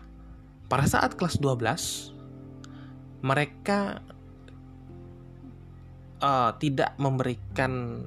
pada 0.66 0.90
saat 0.90 1.14
kelas 1.14 1.38
12 1.38 3.22
mereka 3.22 4.02
uh, 6.22 6.52
tidak 6.58 6.94
memberikan 7.02 8.04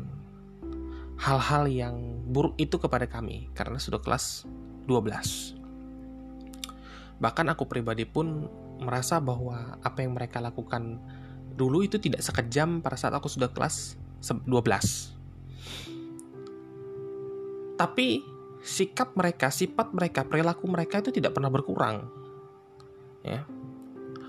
hal-hal 1.20 1.68
yang 1.68 1.96
buruk 2.30 2.56
itu 2.56 2.80
kepada 2.80 3.04
kami 3.04 3.52
karena 3.52 3.76
sudah 3.76 4.00
kelas 4.00 4.48
12. 4.88 7.20
Bahkan 7.20 7.46
aku 7.52 7.68
pribadi 7.68 8.08
pun 8.08 8.48
merasa 8.80 9.20
bahwa 9.20 9.78
apa 9.84 10.02
yang 10.02 10.16
mereka 10.16 10.40
lakukan 10.40 10.98
dulu 11.54 11.84
itu 11.84 12.00
tidak 12.00 12.24
sekejam 12.24 12.80
pada 12.80 12.96
saat 12.96 13.14
aku 13.14 13.28
sudah 13.28 13.52
kelas 13.52 14.00
12. 14.24 14.48
Tapi 17.76 18.20
sikap 18.60 19.16
mereka, 19.16 19.48
sifat 19.48 19.92
mereka, 19.96 20.24
perilaku 20.28 20.68
mereka 20.68 21.00
itu 21.00 21.12
tidak 21.12 21.32
pernah 21.32 21.48
berkurang. 21.48 22.08
Ya. 23.24 23.44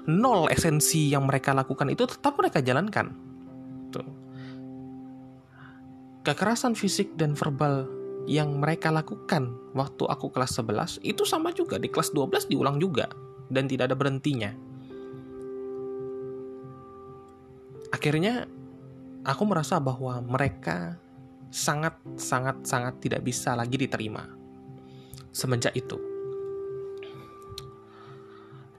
Nol 0.08 0.48
esensi 0.52 1.12
yang 1.12 1.28
mereka 1.28 1.52
lakukan 1.56 1.92
itu 1.92 2.08
tetap 2.08 2.36
mereka 2.40 2.64
jalankan. 2.64 3.12
Tuh 3.92 4.22
kekerasan 6.22 6.78
fisik 6.78 7.18
dan 7.18 7.34
verbal 7.34 7.90
yang 8.30 8.62
mereka 8.62 8.94
lakukan 8.94 9.58
waktu 9.74 10.06
aku 10.06 10.30
kelas 10.30 10.62
11 10.62 11.02
itu 11.02 11.26
sama 11.26 11.50
juga 11.50 11.82
di 11.82 11.90
kelas 11.90 12.14
12 12.14 12.54
diulang 12.54 12.78
juga 12.78 13.10
dan 13.52 13.68
tidak 13.68 13.92
ada 13.92 14.00
berhentinya. 14.00 14.56
Akhirnya 17.92 18.48
aku 19.28 19.44
merasa 19.44 19.78
bahwa 19.84 20.24
mereka 20.24 20.96
sangat 21.52 22.00
sangat 22.16 22.64
sangat 22.64 23.04
tidak 23.04 23.28
bisa 23.28 23.52
lagi 23.52 23.76
diterima 23.76 24.24
semenjak 25.36 25.76
itu. 25.76 26.00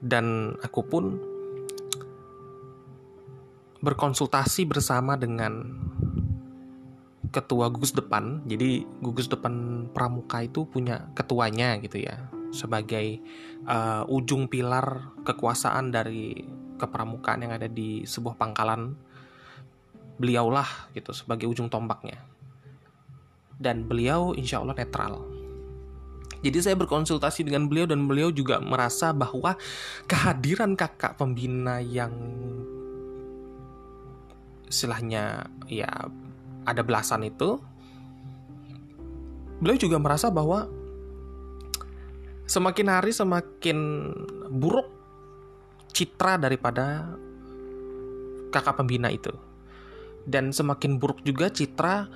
Dan 0.03 0.57
aku 0.59 0.81
pun 0.83 1.03
berkonsultasi 3.79 4.67
bersama 4.67 5.15
dengan 5.15 5.63
ketua 7.31 7.67
gugus 7.71 7.95
depan. 7.95 8.43
Jadi 8.43 8.83
gugus 8.99 9.31
depan 9.31 9.87
pramuka 9.95 10.43
itu 10.43 10.67
punya 10.67 11.07
ketuanya 11.15 11.79
gitu 11.79 12.03
ya. 12.03 12.29
Sebagai 12.53 13.17
uh, 13.65 14.05
ujung 14.05 14.45
pilar 14.45 15.17
kekuasaan 15.25 15.89
dari 15.89 16.37
kepramukaan 16.77 17.41
yang 17.41 17.53
ada 17.57 17.65
di 17.65 18.05
sebuah 18.05 18.37
pangkalan. 18.37 18.93
Beliaulah 20.21 20.93
gitu 20.93 21.09
sebagai 21.17 21.49
ujung 21.49 21.67
tombaknya. 21.73 22.21
Dan 23.57 23.89
beliau 23.89 24.37
insya 24.37 24.61
Allah 24.61 24.77
netral. 24.77 25.25
Jadi 26.43 26.59
saya 26.59 26.75
berkonsultasi 26.75 27.47
dengan 27.47 27.71
beliau 27.71 27.87
dan 27.87 28.03
beliau 28.03 28.27
juga 28.27 28.59
merasa 28.59 29.15
bahwa 29.15 29.55
kehadiran 30.11 30.75
kakak 30.75 31.15
pembina 31.15 31.79
yang 31.79 32.11
istilahnya 34.67 35.47
ya 35.71 35.87
ada 36.67 36.81
belasan 36.83 37.23
itu, 37.23 37.63
beliau 39.63 39.79
juga 39.79 39.95
merasa 40.03 40.27
bahwa 40.27 40.67
semakin 42.47 42.87
hari 42.91 43.11
semakin 43.15 43.79
buruk 44.51 44.89
citra 45.93 46.41
daripada 46.41 47.15
kakak 48.49 48.77
pembina 48.77 49.09
itu. 49.09 49.31
Dan 50.23 50.55
semakin 50.55 50.97
buruk 50.97 51.19
juga 51.27 51.51
citra 51.51 52.07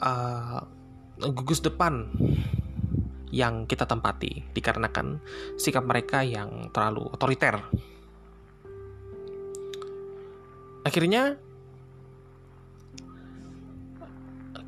uh, 0.00 0.60
gugus 1.20 1.60
depan 1.60 2.08
yang 3.32 3.64
kita 3.64 3.88
tempati 3.88 4.44
dikarenakan 4.52 5.20
sikap 5.56 5.84
mereka 5.84 6.20
yang 6.20 6.68
terlalu 6.72 7.08
otoriter. 7.08 7.60
Akhirnya 10.82 11.38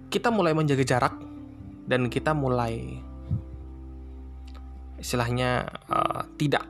kita 0.09 0.31
mulai 0.31 0.55
menjaga 0.55 0.85
jarak 0.87 1.15
dan 1.85 2.07
kita 2.09 2.33
mulai 2.33 3.03
istilahnya 5.05 5.69
uh, 5.93 6.25
tidak 6.41 6.65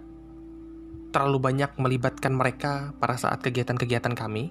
terlalu 1.15 1.39
banyak 1.39 1.71
melibatkan 1.79 2.35
mereka 2.35 2.91
pada 2.99 3.15
saat 3.15 3.39
kegiatan-kegiatan 3.39 4.19
kami. 4.19 4.51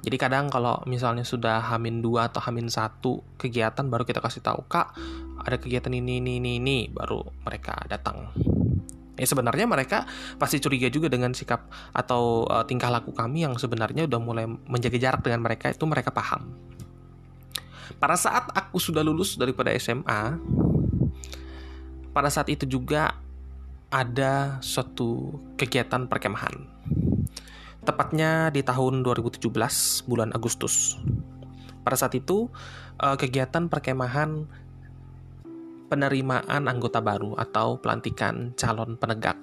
Jadi 0.00 0.16
kadang 0.16 0.48
kalau 0.48 0.80
misalnya 0.86 1.26
sudah 1.26 1.60
hamin 1.74 1.98
dua 2.00 2.30
atau 2.30 2.38
hamin 2.40 2.70
satu 2.70 3.20
kegiatan 3.36 3.84
baru 3.90 4.06
kita 4.06 4.22
kasih 4.22 4.40
tahu 4.40 4.64
kak 4.64 4.96
ada 5.44 5.60
kegiatan 5.60 5.92
ini 5.92 6.22
ini 6.22 6.38
ini 6.40 6.56
ini 6.62 6.78
baru 6.88 7.20
mereka 7.44 7.84
datang. 7.90 8.30
Ya 9.20 9.28
sebenarnya 9.28 9.68
mereka 9.68 10.08
pasti 10.40 10.62
curiga 10.62 10.88
juga 10.88 11.12
dengan 11.12 11.36
sikap 11.36 11.68
atau 11.92 12.48
uh, 12.48 12.64
tingkah 12.64 12.88
laku 12.88 13.12
kami 13.12 13.44
yang 13.44 13.58
sebenarnya 13.60 14.08
udah 14.08 14.20
mulai 14.22 14.48
menjaga 14.48 14.96
jarak 14.96 15.20
dengan 15.20 15.44
mereka 15.44 15.68
itu 15.68 15.84
mereka 15.84 16.08
paham. 16.14 16.48
Pada 18.00 18.16
saat 18.16 18.48
aku 18.56 18.80
sudah 18.80 19.04
lulus 19.04 19.36
daripada 19.36 19.68
SMA, 19.76 20.40
pada 22.10 22.30
saat 22.30 22.50
itu 22.50 22.66
juga 22.66 23.14
ada 23.90 24.62
suatu 24.62 25.34
kegiatan 25.58 26.06
perkemahan. 26.06 26.66
Tepatnya 27.82 28.54
di 28.54 28.62
tahun 28.62 29.02
2017 29.02 29.50
bulan 30.06 30.30
Agustus. 30.30 30.94
Pada 31.82 31.96
saat 31.98 32.14
itu 32.14 32.46
eh, 33.02 33.16
kegiatan 33.18 33.66
perkemahan 33.66 34.46
penerimaan 35.90 36.70
anggota 36.70 37.02
baru 37.02 37.34
atau 37.34 37.82
pelantikan 37.82 38.54
calon 38.54 38.94
penegak. 38.94 39.34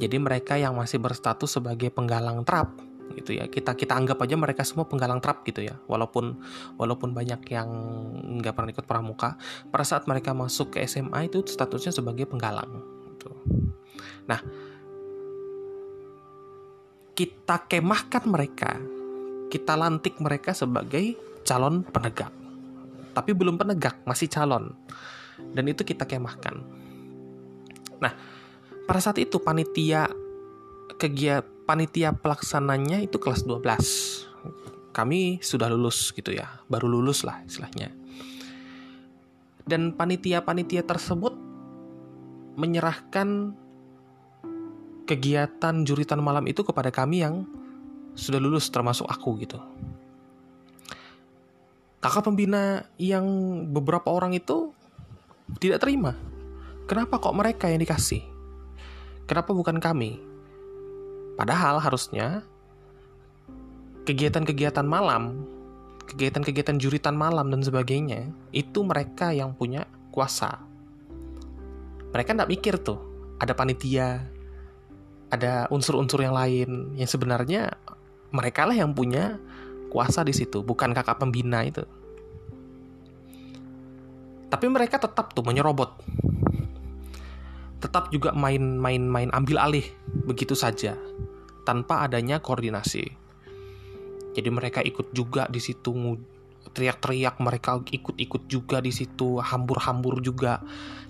Jadi 0.00 0.16
mereka 0.16 0.56
yang 0.56 0.76
masih 0.76 1.00
berstatus 1.00 1.60
sebagai 1.60 1.92
penggalang 1.92 2.44
trap 2.44 2.85
gitu 3.14 3.38
ya. 3.38 3.46
Kita 3.46 3.78
kita 3.78 3.94
anggap 3.94 4.18
aja 4.22 4.34
mereka 4.34 4.66
semua 4.66 4.88
penggalang 4.90 5.22
trap 5.22 5.46
gitu 5.46 5.62
ya. 5.62 5.78
Walaupun 5.86 6.36
walaupun 6.80 7.14
banyak 7.14 7.40
yang 7.52 7.68
nggak 8.42 8.54
pernah 8.56 8.70
ikut 8.72 8.86
pramuka 8.86 9.38
pada 9.70 9.84
saat 9.86 10.10
mereka 10.10 10.34
masuk 10.34 10.74
ke 10.74 10.82
SMA 10.88 11.30
itu 11.30 11.44
statusnya 11.46 11.94
sebagai 11.94 12.26
penggalang 12.26 12.96
gitu. 13.14 13.30
nah 14.26 14.42
kita 17.16 17.64
kemahkan 17.70 18.24
mereka 18.26 18.76
kita 19.48 19.78
lantik 19.78 20.18
mereka 20.18 20.52
sebagai 20.52 21.14
calon 21.46 21.86
penegak. 21.86 22.34
Tapi 23.14 23.30
belum 23.32 23.56
penegak 23.56 24.02
masih 24.04 24.28
calon. 24.28 24.74
Dan 25.38 25.64
itu 25.70 25.86
kita 25.86 26.04
kemahkan. 26.04 26.60
Nah 28.02 28.12
pada 28.84 29.00
saat 29.00 29.16
itu 29.22 29.40
panitia 29.40 30.10
kegiatan 30.98 31.55
panitia 31.66 32.14
pelaksananya 32.14 33.02
itu 33.02 33.18
kelas 33.18 33.42
12. 33.42 34.94
Kami 34.94 35.42
sudah 35.44 35.68
lulus 35.68 36.14
gitu 36.14 36.32
ya, 36.32 36.48
baru 36.70 36.88
lulus 36.88 37.26
lah 37.26 37.42
istilahnya. 37.44 37.92
Dan 39.66 39.92
panitia-panitia 39.98 40.86
tersebut 40.86 41.34
menyerahkan 42.56 43.52
kegiatan 45.04 45.84
juritan 45.84 46.22
malam 46.22 46.46
itu 46.48 46.64
kepada 46.64 46.88
kami 46.88 47.20
yang 47.26 47.44
sudah 48.16 48.40
lulus 48.40 48.72
termasuk 48.72 49.04
aku 49.10 49.36
gitu. 49.42 49.60
Kakak 52.00 52.30
pembina 52.30 52.86
yang 52.96 53.26
beberapa 53.74 54.08
orang 54.14 54.32
itu 54.32 54.72
tidak 55.58 55.82
terima. 55.82 56.14
Kenapa 56.86 57.18
kok 57.18 57.34
mereka 57.34 57.66
yang 57.66 57.82
dikasih? 57.82 58.22
Kenapa 59.26 59.50
bukan 59.50 59.82
kami? 59.82 60.25
Padahal 61.36 61.78
harusnya 61.78 62.40
kegiatan-kegiatan 64.08 64.84
malam, 64.88 65.44
kegiatan-kegiatan 66.08 66.80
juritan 66.80 67.12
malam 67.12 67.52
dan 67.52 67.60
sebagainya, 67.60 68.32
itu 68.56 68.80
mereka 68.80 69.36
yang 69.36 69.52
punya 69.52 69.84
kuasa. 70.08 70.56
Mereka 72.16 72.32
nggak 72.32 72.50
mikir 72.50 72.80
tuh, 72.80 72.96
ada 73.36 73.52
panitia, 73.52 74.24
ada 75.28 75.68
unsur-unsur 75.68 76.22
yang 76.24 76.32
lain 76.32 76.96
yang 76.96 77.10
sebenarnya 77.10 77.76
mereka 78.32 78.64
lah 78.64 78.76
yang 78.78 78.96
punya 78.96 79.36
kuasa 79.92 80.24
di 80.24 80.32
situ, 80.32 80.64
bukan 80.64 80.96
kakak 80.96 81.20
pembina 81.20 81.66
itu. 81.66 81.84
Tapi 84.46 84.66
mereka 84.70 85.02
tetap 85.02 85.34
tuh 85.34 85.42
menyerobot. 85.42 85.90
Tetap 87.76 88.08
juga 88.08 88.32
main-main-main 88.32 89.30
ambil 89.32 89.60
alih 89.60 89.86
begitu 90.24 90.56
saja 90.56 90.96
tanpa 91.66 92.06
adanya 92.06 92.40
koordinasi. 92.40 93.04
Jadi 94.36 94.48
mereka 94.52 94.84
ikut 94.84 95.12
juga 95.16 95.48
di 95.48 95.60
situ 95.60 95.92
teriak-teriak 96.76 97.38
mereka 97.40 97.78
ikut-ikut 97.80 98.42
juga 98.50 98.82
di 98.82 98.90
situ 98.90 99.38
hambur-hambur 99.38 100.18
juga 100.20 100.60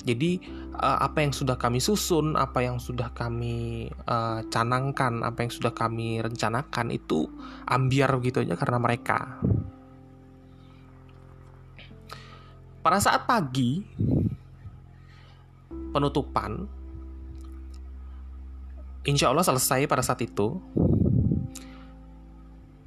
jadi 0.06 0.38
uh, 0.78 1.02
apa 1.02 1.26
yang 1.26 1.32
sudah 1.32 1.56
kami 1.56 1.80
susun 1.80 2.36
apa 2.36 2.62
yang 2.62 2.78
sudah 2.78 3.10
kami 3.10 3.88
uh, 4.06 4.44
canangkan 4.52 5.24
apa 5.24 5.42
yang 5.42 5.52
sudah 5.52 5.72
kami 5.72 6.20
rencanakan 6.20 6.92
itu 6.92 7.26
ambiar 7.66 8.14
begitu 8.20 8.44
aja 8.44 8.54
karena 8.54 8.78
mereka 8.78 9.40
pada 12.84 13.02
saat 13.02 13.26
pagi 13.26 13.82
penutupan 15.96 16.68
insya 19.08 19.32
Allah 19.32 19.46
selesai 19.46 19.88
pada 19.88 20.04
saat 20.04 20.20
itu 20.20 20.60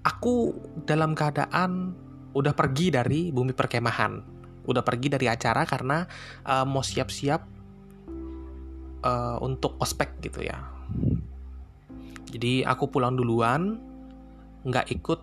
aku 0.06 0.54
dalam 0.86 1.18
keadaan 1.18 1.96
udah 2.34 2.54
pergi 2.54 2.94
dari 2.94 3.30
bumi 3.34 3.54
perkemahan. 3.54 4.38
Udah 4.70 4.86
pergi 4.86 5.10
dari 5.10 5.26
acara 5.26 5.66
karena 5.66 6.06
uh, 6.46 6.66
mau 6.68 6.86
siap-siap 6.86 7.42
uh, 9.02 9.38
untuk 9.42 9.80
ospek 9.82 10.22
gitu 10.22 10.46
ya. 10.46 10.62
Jadi 12.30 12.62
aku 12.62 12.94
pulang 12.94 13.18
duluan 13.18 13.82
nggak 14.62 14.94
ikut 14.94 15.20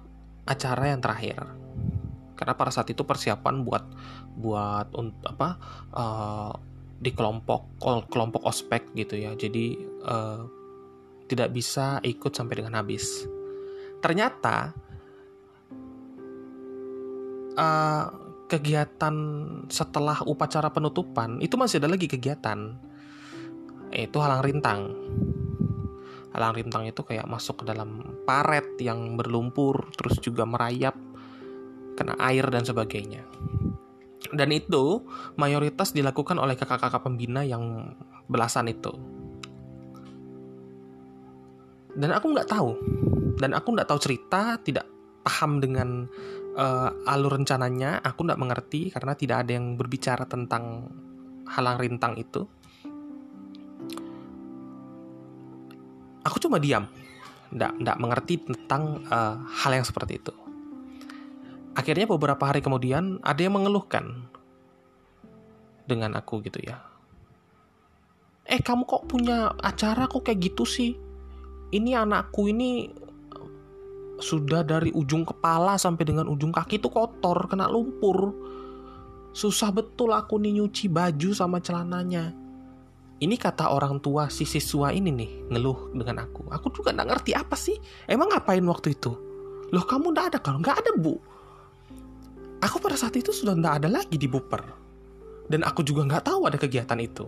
acara 0.50 0.90
yang 0.90 0.98
terakhir. 0.98 1.46
Karena 2.36 2.52
pada 2.58 2.74
saat 2.74 2.90
itu 2.90 3.06
persiapan 3.06 3.62
buat 3.62 3.84
buat 4.36 4.92
untuk 4.98 5.24
apa 5.24 5.48
uh, 5.94 6.52
di 6.96 7.12
kelompok 7.12 7.76
kelompok 8.08 8.42
ospek 8.48 8.88
gitu 8.96 9.20
ya 9.20 9.36
jadi 9.36 9.76
uh, 10.04 10.48
tidak 11.26 11.50
bisa 11.52 11.98
ikut 12.06 12.32
sampai 12.32 12.62
dengan 12.62 12.78
habis. 12.78 13.26
Ternyata 13.98 14.70
uh, 17.58 18.06
kegiatan 18.46 19.14
setelah 19.66 20.22
upacara 20.22 20.70
penutupan 20.70 21.42
itu 21.42 21.58
masih 21.58 21.82
ada 21.82 21.90
lagi 21.90 22.06
kegiatan, 22.06 22.78
yaitu 23.90 24.16
halang 24.22 24.42
rintang. 24.46 24.94
Halang 26.30 26.54
rintang 26.54 26.86
itu 26.86 27.02
kayak 27.02 27.26
masuk 27.26 27.64
ke 27.64 27.74
dalam 27.74 28.22
paret 28.28 28.78
yang 28.78 29.18
berlumpur, 29.18 29.90
terus 29.98 30.20
juga 30.22 30.46
merayap, 30.46 30.94
kena 31.98 32.14
air 32.22 32.46
dan 32.52 32.62
sebagainya. 32.62 33.24
Dan 34.32 34.50
itu 34.54 35.04
mayoritas 35.36 35.92
dilakukan 35.92 36.38
oleh 36.40 36.54
kakak-kakak 36.58 37.02
pembina 37.02 37.42
yang 37.42 37.94
belasan 38.26 38.70
itu. 38.70 38.92
Dan 41.96 42.12
aku 42.12 42.32
nggak 42.32 42.48
tahu. 42.50 42.70
Dan 43.36 43.52
aku 43.56 43.68
nggak 43.76 43.88
tahu 43.88 44.00
cerita 44.00 44.60
tidak 44.60 44.86
paham 45.26 45.58
dengan 45.58 46.08
uh, 46.56 46.90
alur 47.10 47.36
rencananya. 47.36 48.00
Aku 48.04 48.24
nggak 48.24 48.40
mengerti 48.40 48.94
karena 48.94 49.12
tidak 49.16 49.46
ada 49.46 49.52
yang 49.56 49.74
berbicara 49.74 50.24
tentang 50.28 50.88
halang 51.46 51.76
rintang 51.80 52.14
itu. 52.16 52.46
Aku 56.26 56.36
cuma 56.42 56.58
diam. 56.62 56.86
Nggak 57.54 57.72
nggak 57.80 57.98
mengerti 58.02 58.34
tentang 58.42 59.06
uh, 59.06 59.38
hal 59.46 59.72
yang 59.78 59.86
seperti 59.86 60.18
itu 60.18 60.45
akhirnya 61.86 62.10
beberapa 62.10 62.50
hari 62.50 62.58
kemudian 62.58 63.22
ada 63.22 63.46
yang 63.46 63.54
mengeluhkan 63.54 64.26
dengan 65.86 66.18
aku 66.18 66.42
gitu 66.42 66.58
ya. 66.66 66.82
Eh 68.42 68.58
kamu 68.58 68.82
kok 68.90 69.06
punya 69.06 69.54
acara 69.62 70.10
kok 70.10 70.26
kayak 70.26 70.50
gitu 70.50 70.66
sih? 70.66 70.98
Ini 71.70 71.94
anakku 72.02 72.50
ini 72.50 72.90
sudah 74.18 74.66
dari 74.66 74.90
ujung 74.90 75.22
kepala 75.22 75.78
sampai 75.78 76.02
dengan 76.02 76.26
ujung 76.26 76.50
kaki 76.50 76.82
itu 76.82 76.90
kotor 76.90 77.46
kena 77.46 77.70
lumpur. 77.70 78.34
Susah 79.30 79.70
betul 79.70 80.10
aku 80.10 80.42
nih 80.42 80.58
nyuci 80.58 80.90
baju 80.90 81.30
sama 81.38 81.62
celananya. 81.62 82.34
Ini 83.22 83.38
kata 83.38 83.70
orang 83.70 84.02
tua 84.02 84.26
si 84.26 84.42
siswa 84.42 84.90
ini 84.90 85.14
nih 85.14 85.54
ngeluh 85.54 85.94
dengan 85.94 86.26
aku. 86.26 86.50
Aku 86.50 86.66
juga 86.74 86.90
nggak 86.90 87.14
ngerti 87.14 87.30
apa 87.38 87.54
sih? 87.54 87.78
Emang 88.10 88.34
ngapain 88.34 88.66
waktu 88.66 88.98
itu? 88.98 89.14
Loh 89.70 89.86
kamu 89.86 90.10
nggak 90.10 90.26
ada? 90.34 90.38
Kalau 90.42 90.58
nggak 90.58 90.82
ada 90.82 90.90
bu 90.98 91.35
aku 92.60 92.76
pada 92.80 92.96
saat 92.96 93.16
itu 93.16 93.32
sudah 93.32 93.56
nggak 93.56 93.74
ada 93.84 93.88
lagi 93.88 94.16
di 94.16 94.28
buper 94.28 94.62
dan 95.46 95.62
aku 95.62 95.82
juga 95.86 96.04
nggak 96.06 96.24
tahu 96.26 96.48
ada 96.48 96.58
kegiatan 96.58 96.98
itu 97.00 97.26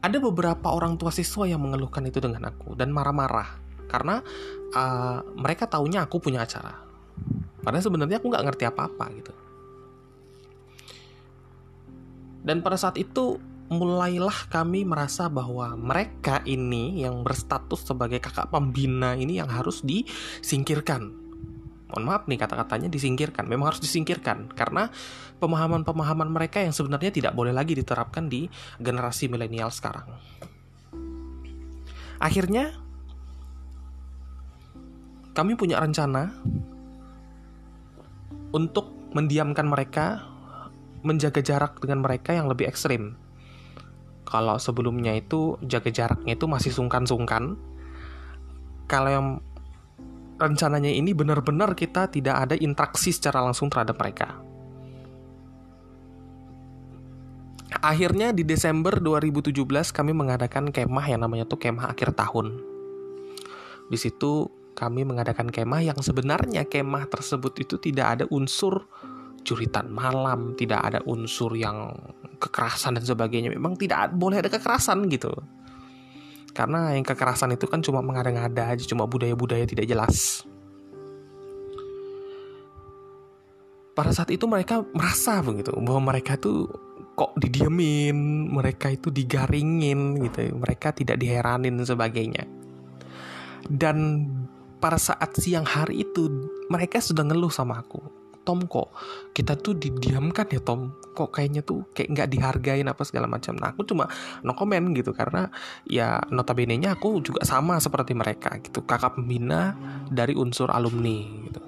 ada 0.00 0.16
beberapa 0.16 0.72
orang 0.72 0.96
tua 0.96 1.12
siswa 1.12 1.44
yang 1.44 1.60
mengeluhkan 1.60 2.00
itu 2.08 2.24
dengan 2.24 2.48
aku 2.48 2.72
dan 2.72 2.88
marah-marah 2.88 3.60
karena 3.84 4.24
uh, 4.72 5.20
mereka 5.36 5.66
taunya 5.66 6.06
aku 6.06 6.22
punya 6.22 6.46
acara. 6.46 6.72
Padahal 7.60 7.84
sebenarnya 7.84 8.16
aku 8.16 8.32
nggak 8.32 8.46
ngerti 8.48 8.64
apa-apa 8.64 9.04
gitu. 9.18 9.34
Dan 12.40 12.64
pada 12.64 12.80
saat 12.80 12.96
itu 12.96 13.36
mulailah 13.68 14.48
kami 14.48 14.88
merasa 14.88 15.28
bahwa 15.28 15.76
mereka 15.76 16.40
ini 16.48 17.04
yang 17.04 17.20
berstatus 17.20 17.84
sebagai 17.84 18.18
kakak 18.24 18.48
pembina 18.48 19.12
ini 19.12 19.36
yang 19.36 19.52
harus 19.52 19.84
disingkirkan 19.84 21.19
mohon 21.90 22.06
maaf 22.06 22.24
nih 22.30 22.38
kata-katanya 22.38 22.88
disingkirkan 22.88 23.44
memang 23.50 23.74
harus 23.74 23.82
disingkirkan 23.82 24.50
karena 24.54 24.88
pemahaman-pemahaman 25.42 26.30
mereka 26.30 26.62
yang 26.62 26.72
sebenarnya 26.72 27.10
tidak 27.10 27.32
boleh 27.34 27.50
lagi 27.50 27.74
diterapkan 27.74 28.30
di 28.30 28.46
generasi 28.78 29.26
milenial 29.26 29.74
sekarang 29.74 30.06
akhirnya 32.22 32.72
kami 35.34 35.54
punya 35.54 35.78
rencana 35.78 36.30
untuk 38.50 38.90
mendiamkan 39.14 39.66
mereka 39.66 40.26
menjaga 41.00 41.40
jarak 41.40 41.80
dengan 41.80 42.04
mereka 42.04 42.36
yang 42.36 42.50
lebih 42.50 42.68
ekstrim. 42.68 43.16
Kalau 44.28 44.60
sebelumnya 44.60 45.16
itu 45.16 45.58
jaga 45.66 45.90
jaraknya 45.90 46.38
itu 46.38 46.46
masih 46.46 46.70
sungkan-sungkan. 46.70 47.58
Kalau 48.86 49.10
yang 49.10 49.26
rencananya 50.40 50.88
ini 50.88 51.12
benar-benar 51.12 51.76
kita 51.76 52.08
tidak 52.08 52.48
ada 52.48 52.54
interaksi 52.56 53.12
secara 53.12 53.44
langsung 53.44 53.68
terhadap 53.68 54.00
mereka. 54.00 54.40
Akhirnya 57.80 58.34
di 58.34 58.42
Desember 58.42 58.98
2017 58.98 59.54
kami 59.94 60.12
mengadakan 60.12 60.74
kemah 60.74 61.06
yang 61.06 61.22
namanya 61.22 61.46
tuh 61.46 61.56
kemah 61.56 61.94
akhir 61.94 62.12
tahun. 62.18 62.60
Di 63.86 63.98
situ 64.00 64.50
kami 64.74 65.06
mengadakan 65.06 65.48
kemah 65.48 65.80
yang 65.84 65.98
sebenarnya 66.00 66.66
kemah 66.66 67.06
tersebut 67.06 67.56
itu 67.62 67.78
tidak 67.78 68.18
ada 68.18 68.24
unsur 68.34 68.90
curitan 69.46 69.88
malam, 69.88 70.52
tidak 70.58 70.80
ada 70.82 71.00
unsur 71.08 71.56
yang 71.56 71.94
kekerasan 72.40 73.00
dan 73.00 73.04
sebagainya. 73.04 73.52
Memang 73.52 73.76
tidak 73.76 74.12
boleh 74.12 74.42
ada 74.44 74.50
kekerasan 74.52 75.08
gitu. 75.08 75.32
Karena 76.50 76.94
yang 76.94 77.06
kekerasan 77.06 77.54
itu 77.54 77.66
kan 77.70 77.80
cuma 77.80 78.02
mengada-ngada 78.02 78.74
aja, 78.74 78.84
cuma 78.86 79.06
budaya-budaya 79.06 79.64
tidak 79.66 79.86
jelas. 79.86 80.42
Pada 83.94 84.10
saat 84.14 84.30
itu 84.32 84.46
mereka 84.48 84.80
merasa 84.94 85.42
begitu 85.44 85.74
bahwa 85.76 86.14
mereka 86.14 86.38
tuh 86.40 86.66
kok 87.18 87.36
didiemin, 87.36 88.48
mereka 88.48 88.88
itu 88.88 89.12
digaringin 89.12 90.24
gitu, 90.24 90.56
mereka 90.56 90.94
tidak 90.94 91.20
diheranin 91.20 91.76
sebagainya. 91.84 92.48
Dan 93.68 94.26
pada 94.80 94.96
saat 94.96 95.36
siang 95.36 95.68
hari 95.68 96.02
itu 96.08 96.48
mereka 96.72 96.98
sudah 96.98 97.22
ngeluh 97.28 97.52
sama 97.52 97.84
aku 97.84 98.19
Tom 98.40 98.64
kok 98.64 98.90
kita 99.36 99.56
tuh 99.60 99.76
didiamkan 99.76 100.48
ya 100.48 100.60
Tom. 100.64 100.96
Kok 101.12 101.30
kayaknya 101.30 101.60
tuh 101.60 101.84
kayak 101.92 102.08
nggak 102.16 102.28
dihargain 102.32 102.88
apa 102.88 103.02
segala 103.04 103.28
macam. 103.28 103.54
Nah 103.58 103.72
aku 103.76 103.84
cuma 103.84 104.08
no 104.40 104.56
comment 104.56 104.92
gitu 104.96 105.12
karena 105.12 105.52
ya 105.84 106.18
notabene 106.32 106.80
nya 106.80 106.96
aku 106.96 107.20
juga 107.20 107.44
sama 107.44 107.76
seperti 107.78 108.16
mereka 108.16 108.56
gitu. 108.64 108.82
Kakak 108.84 109.20
pembina 109.20 109.76
dari 110.08 110.32
unsur 110.32 110.72
alumni 110.72 111.18
gitu. 111.46 111.60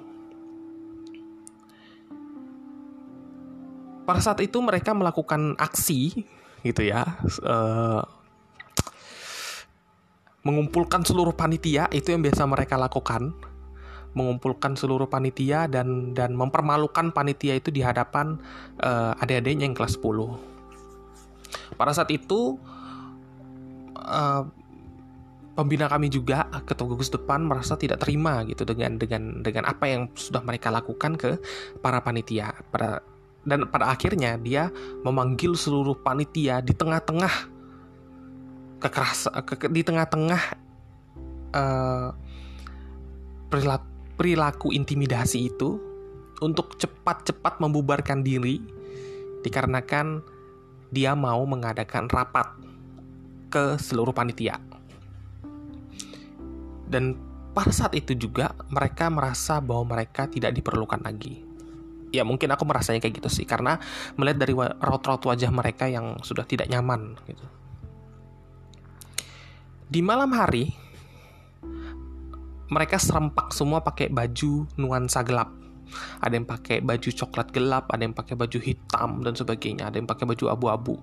Pada 4.02 4.18
saat 4.18 4.42
itu 4.42 4.58
mereka 4.58 4.96
melakukan 4.96 5.54
aksi 5.60 6.26
gitu 6.62 6.82
ya 6.86 7.06
uh, 7.42 8.02
mengumpulkan 10.42 11.06
seluruh 11.06 11.34
panitia 11.34 11.86
itu 11.94 12.10
yang 12.10 12.22
biasa 12.22 12.46
mereka 12.46 12.74
lakukan 12.78 13.34
mengumpulkan 14.12 14.76
seluruh 14.76 15.08
panitia 15.08 15.64
dan 15.68 16.12
dan 16.12 16.36
mempermalukan 16.36 17.12
panitia 17.12 17.56
itu 17.56 17.72
di 17.72 17.80
hadapan 17.80 18.36
uh, 18.84 19.16
adik-adiknya 19.20 19.68
yang 19.68 19.76
kelas 19.76 19.96
10. 19.96 21.76
Pada 21.76 21.92
saat 21.96 22.12
itu 22.12 22.60
uh, 23.96 24.44
pembina 25.52 25.88
kami 25.88 26.08
juga 26.08 26.48
ketua 26.64 26.92
gugus 26.92 27.12
depan 27.12 27.44
merasa 27.44 27.76
tidak 27.76 28.04
terima 28.04 28.44
gitu 28.48 28.64
dengan 28.64 28.96
dengan 28.96 29.44
dengan 29.44 29.64
apa 29.68 29.84
yang 29.88 30.08
sudah 30.12 30.40
mereka 30.44 30.68
lakukan 30.72 31.16
ke 31.16 31.40
para 31.80 32.00
panitia. 32.04 32.52
Pada 32.68 33.00
dan 33.42 33.66
pada 33.66 33.90
akhirnya 33.90 34.38
dia 34.38 34.70
memanggil 35.02 35.58
seluruh 35.58 35.98
panitia 35.98 36.62
di 36.62 36.72
tengah-tengah 36.76 37.50
kekerasan 38.78 39.34
ke, 39.46 39.66
di 39.70 39.82
tengah-tengah 39.82 40.42
uh, 41.54 42.08
perilaku 43.50 43.91
perilaku 44.16 44.74
intimidasi 44.74 45.52
itu 45.52 45.80
untuk 46.42 46.74
cepat-cepat 46.76 47.62
membubarkan 47.62 48.26
diri 48.26 48.58
dikarenakan 49.46 50.22
dia 50.92 51.16
mau 51.16 51.40
mengadakan 51.48 52.10
rapat 52.10 52.52
ke 53.48 53.80
seluruh 53.80 54.12
panitia. 54.12 54.60
Dan 56.88 57.16
pada 57.56 57.72
saat 57.72 57.96
itu 57.96 58.12
juga 58.12 58.52
mereka 58.68 59.08
merasa 59.08 59.60
bahwa 59.60 59.96
mereka 59.96 60.28
tidak 60.28 60.52
diperlukan 60.52 61.00
lagi. 61.00 61.40
Ya 62.12 62.28
mungkin 62.28 62.52
aku 62.52 62.68
merasanya 62.68 63.00
kayak 63.00 63.24
gitu 63.24 63.30
sih 63.32 63.48
karena 63.48 63.80
melihat 64.20 64.44
dari 64.44 64.52
raut-raut 64.56 65.24
wajah 65.24 65.48
mereka 65.48 65.88
yang 65.88 66.20
sudah 66.20 66.44
tidak 66.44 66.68
nyaman 66.68 67.16
gitu. 67.24 67.44
Di 69.88 70.04
malam 70.04 70.32
hari 70.36 70.72
mereka 72.72 72.96
serempak 72.96 73.52
semua 73.52 73.84
pakai 73.84 74.08
baju 74.08 74.64
nuansa 74.80 75.20
gelap. 75.20 75.52
Ada 76.24 76.40
yang 76.40 76.48
pakai 76.48 76.80
baju 76.80 77.08
coklat 77.12 77.52
gelap, 77.52 77.92
ada 77.92 78.00
yang 78.00 78.16
pakai 78.16 78.32
baju 78.32 78.56
hitam 78.64 79.20
dan 79.20 79.36
sebagainya, 79.36 79.92
ada 79.92 80.00
yang 80.00 80.08
pakai 80.08 80.24
baju 80.24 80.44
abu-abu. 80.48 80.96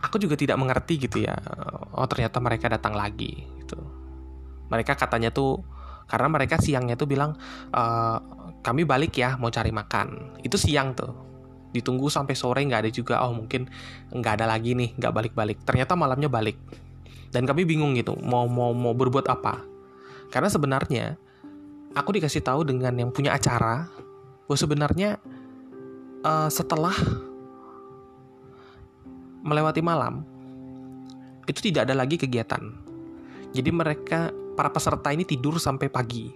Aku 0.00 0.16
juga 0.16 0.40
tidak 0.40 0.56
mengerti 0.56 1.04
gitu 1.04 1.20
ya. 1.20 1.36
Oh 1.92 2.08
ternyata 2.08 2.40
mereka 2.40 2.72
datang 2.72 2.96
lagi 2.96 3.44
gitu. 3.60 3.76
Mereka 4.72 4.96
katanya 4.96 5.28
tuh 5.28 5.60
karena 6.08 6.32
mereka 6.32 6.56
siangnya 6.56 6.96
tuh 6.96 7.08
bilang 7.08 7.36
e, 7.72 7.82
kami 8.64 8.88
balik 8.88 9.20
ya 9.20 9.36
mau 9.36 9.52
cari 9.52 9.68
makan. 9.68 10.40
Itu 10.40 10.56
siang 10.56 10.96
tuh 10.96 11.12
ditunggu 11.74 12.06
sampai 12.06 12.38
sore 12.38 12.62
nggak 12.62 12.86
ada 12.86 12.90
juga 12.94 13.26
oh 13.26 13.34
mungkin 13.34 13.66
nggak 14.14 14.34
ada 14.38 14.46
lagi 14.46 14.78
nih 14.78 14.94
nggak 14.94 15.10
balik-balik 15.10 15.58
ternyata 15.66 15.98
malamnya 15.98 16.30
balik 16.30 16.54
dan 17.34 17.50
kami 17.50 17.66
bingung 17.66 17.98
gitu 17.98 18.14
mau 18.22 18.46
mau 18.46 18.70
mau 18.70 18.94
berbuat 18.94 19.26
apa. 19.26 19.58
Karena 20.30 20.46
sebenarnya 20.46 21.18
aku 21.98 22.14
dikasih 22.14 22.46
tahu 22.46 22.62
dengan 22.62 22.94
yang 22.94 23.10
punya 23.10 23.34
acara 23.34 23.90
bahwa 24.46 24.54
sebenarnya 24.54 25.18
uh, 26.22 26.46
setelah 26.46 26.94
melewati 29.42 29.82
malam 29.82 30.22
itu 31.50 31.58
tidak 31.70 31.90
ada 31.90 31.98
lagi 31.98 32.14
kegiatan. 32.14 32.62
Jadi 33.50 33.70
mereka 33.74 34.30
para 34.54 34.70
peserta 34.70 35.10
ini 35.10 35.26
tidur 35.26 35.58
sampai 35.58 35.90
pagi. 35.90 36.30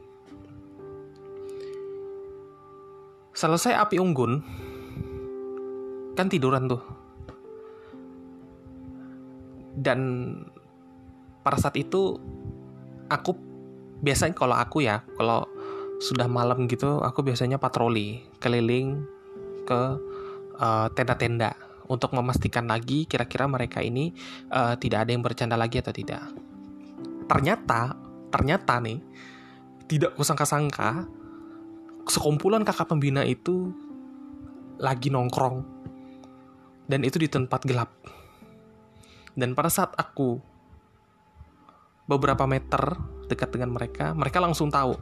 Selesai 3.38 3.78
api 3.78 4.02
unggun 4.02 4.42
kan 6.18 6.26
tiduran 6.26 6.66
tuh. 6.66 6.82
Dan 9.78 9.98
pada 11.48 11.56
saat 11.56 11.80
itu 11.80 12.20
aku 13.08 13.32
biasanya 14.04 14.36
kalau 14.36 14.52
aku 14.52 14.84
ya 14.84 15.00
kalau 15.16 15.48
sudah 15.96 16.28
malam 16.28 16.68
gitu 16.68 17.00
aku 17.00 17.24
biasanya 17.24 17.56
patroli 17.56 18.20
keliling 18.36 19.00
ke 19.64 19.80
uh, 20.60 20.92
tenda-tenda 20.92 21.56
untuk 21.88 22.12
memastikan 22.12 22.68
lagi 22.68 23.08
kira-kira 23.08 23.48
mereka 23.48 23.80
ini 23.80 24.12
uh, 24.52 24.76
tidak 24.76 25.08
ada 25.08 25.10
yang 25.16 25.24
bercanda 25.24 25.56
lagi 25.56 25.80
atau 25.80 25.88
tidak. 25.88 26.20
Ternyata, 27.24 27.96
ternyata 28.28 28.76
nih 28.84 29.00
tidak 29.88 30.12
kusangka-sangka 30.20 31.08
sekumpulan 32.04 32.60
kakak 32.60 32.92
pembina 32.92 33.24
itu 33.24 33.72
lagi 34.76 35.08
nongkrong 35.08 35.64
dan 36.92 37.00
itu 37.08 37.16
di 37.16 37.28
tempat 37.32 37.64
gelap. 37.64 37.88
Dan 39.32 39.56
pada 39.56 39.72
saat 39.72 39.96
aku 39.96 40.57
beberapa 42.08 42.48
meter 42.48 42.96
dekat 43.28 43.52
dengan 43.52 43.76
mereka, 43.76 44.16
mereka 44.16 44.40
langsung 44.40 44.72
tahu. 44.72 44.96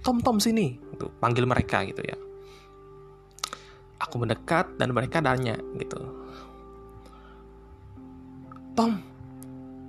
Tom 0.00 0.24
Tom 0.24 0.40
sini, 0.40 0.80
itu 0.96 1.12
panggil 1.20 1.44
mereka 1.44 1.84
gitu 1.84 2.00
ya. 2.00 2.16
Aku 4.00 4.16
mendekat 4.16 4.80
dan 4.80 4.96
mereka 4.96 5.20
nanya 5.20 5.60
gitu. 5.76 6.00
Tom, 8.72 8.96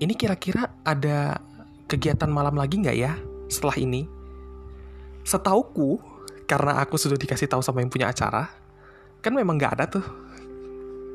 ini 0.03 0.11
kira-kira 0.19 0.67
ada 0.83 1.39
kegiatan 1.87 2.27
malam 2.27 2.59
lagi 2.59 2.83
nggak 2.83 2.97
ya 2.99 3.15
setelah 3.47 3.79
ini? 3.79 4.03
Setauku, 5.23 5.95
karena 6.43 6.83
aku 6.83 6.99
sudah 6.99 7.15
dikasih 7.15 7.47
tahu 7.47 7.63
sama 7.63 7.79
yang 7.79 7.87
punya 7.87 8.11
acara, 8.11 8.51
kan 9.23 9.31
memang 9.31 9.55
nggak 9.55 9.73
ada 9.79 9.85
tuh. 9.87 10.03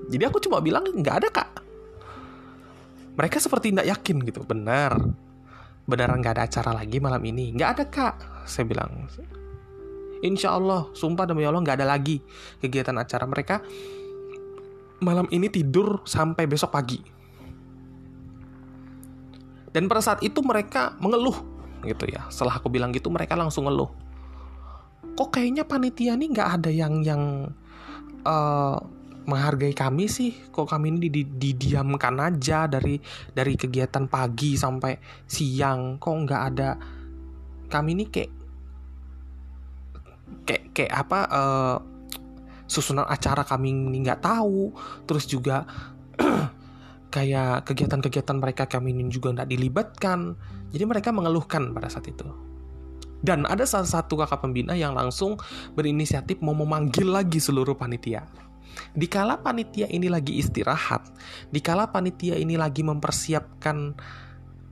Jadi 0.08 0.24
aku 0.24 0.40
cuma 0.40 0.64
bilang 0.64 0.88
nggak 0.88 1.16
ada 1.20 1.28
kak. 1.28 1.50
Mereka 3.20 3.36
seperti 3.36 3.76
tidak 3.76 3.92
yakin 3.92 4.16
gitu, 4.24 4.40
benar 4.40 5.25
beneran 5.86 6.18
gak 6.20 6.36
ada 6.36 6.44
acara 6.50 6.70
lagi 6.74 6.98
malam 6.98 7.22
ini? 7.22 7.54
Nggak 7.54 7.70
ada 7.78 7.84
kak, 7.86 8.16
saya 8.44 8.66
bilang. 8.66 9.06
Insya 10.20 10.58
Allah, 10.58 10.90
sumpah 10.92 11.24
demi 11.28 11.46
Allah 11.46 11.62
nggak 11.62 11.78
ada 11.82 11.86
lagi 11.86 12.18
kegiatan 12.58 12.96
acara 12.98 13.24
mereka. 13.28 13.62
Malam 15.04 15.28
ini 15.30 15.46
tidur 15.52 16.02
sampai 16.08 16.48
besok 16.48 16.72
pagi. 16.72 16.98
Dan 19.70 19.92
pada 19.92 20.00
saat 20.00 20.24
itu 20.24 20.40
mereka 20.40 20.96
mengeluh 20.98 21.36
gitu 21.84 22.08
ya. 22.08 22.24
Setelah 22.32 22.56
aku 22.56 22.72
bilang 22.72 22.96
gitu 22.96 23.12
mereka 23.12 23.36
langsung 23.36 23.68
ngeluh. 23.68 23.92
Kok 25.16 25.28
kayaknya 25.36 25.68
panitia 25.68 26.16
nih 26.16 26.28
nggak 26.32 26.48
ada 26.60 26.70
yang 26.72 27.04
yang 27.04 27.52
uh, 28.24 28.80
menghargai 29.26 29.74
kami 29.74 30.06
sih. 30.06 30.32
Kok 30.48 30.66
kami 30.70 30.94
ini 30.94 31.10
didiamkan 31.26 32.16
aja 32.22 32.70
dari 32.70 32.96
dari 33.30 33.54
kegiatan 33.58 34.06
pagi 34.06 34.54
sampai 34.54 34.96
siang. 35.26 35.98
Kok 35.98 36.14
nggak 36.24 36.42
ada 36.54 36.70
kami 37.66 37.98
ini 37.98 38.04
kayak 38.06 38.32
kayak 40.46 40.64
kayak 40.72 40.92
apa 40.94 41.20
uh, 41.28 41.76
susunan 42.70 43.06
acara 43.06 43.42
kami 43.42 43.74
ini 43.74 44.06
nggak 44.06 44.22
tahu. 44.22 44.70
Terus 45.04 45.26
juga 45.26 45.66
kayak 47.14 47.66
kegiatan-kegiatan 47.66 48.36
mereka 48.38 48.70
kami 48.70 48.94
ini 48.94 49.10
juga 49.10 49.34
nggak 49.34 49.50
dilibatkan. 49.50 50.38
Jadi 50.70 50.84
mereka 50.86 51.10
mengeluhkan 51.10 51.74
pada 51.74 51.90
saat 51.90 52.06
itu. 52.06 52.26
Dan 53.16 53.48
ada 53.48 53.66
salah 53.66 53.88
satu 53.88 54.14
kakak 54.22 54.44
pembina 54.44 54.76
yang 54.76 54.94
langsung 54.94 55.40
berinisiatif 55.74 56.38
mau 56.44 56.54
memanggil 56.54 57.10
lagi 57.10 57.42
seluruh 57.42 57.74
panitia 57.74 58.45
Dikala 58.96 59.40
panitia 59.44 59.88
ini 59.92 60.08
lagi 60.08 60.40
istirahat, 60.40 61.04
dikala 61.52 61.92
panitia 61.92 62.36
ini 62.40 62.56
lagi 62.56 62.80
mempersiapkan 62.80 63.92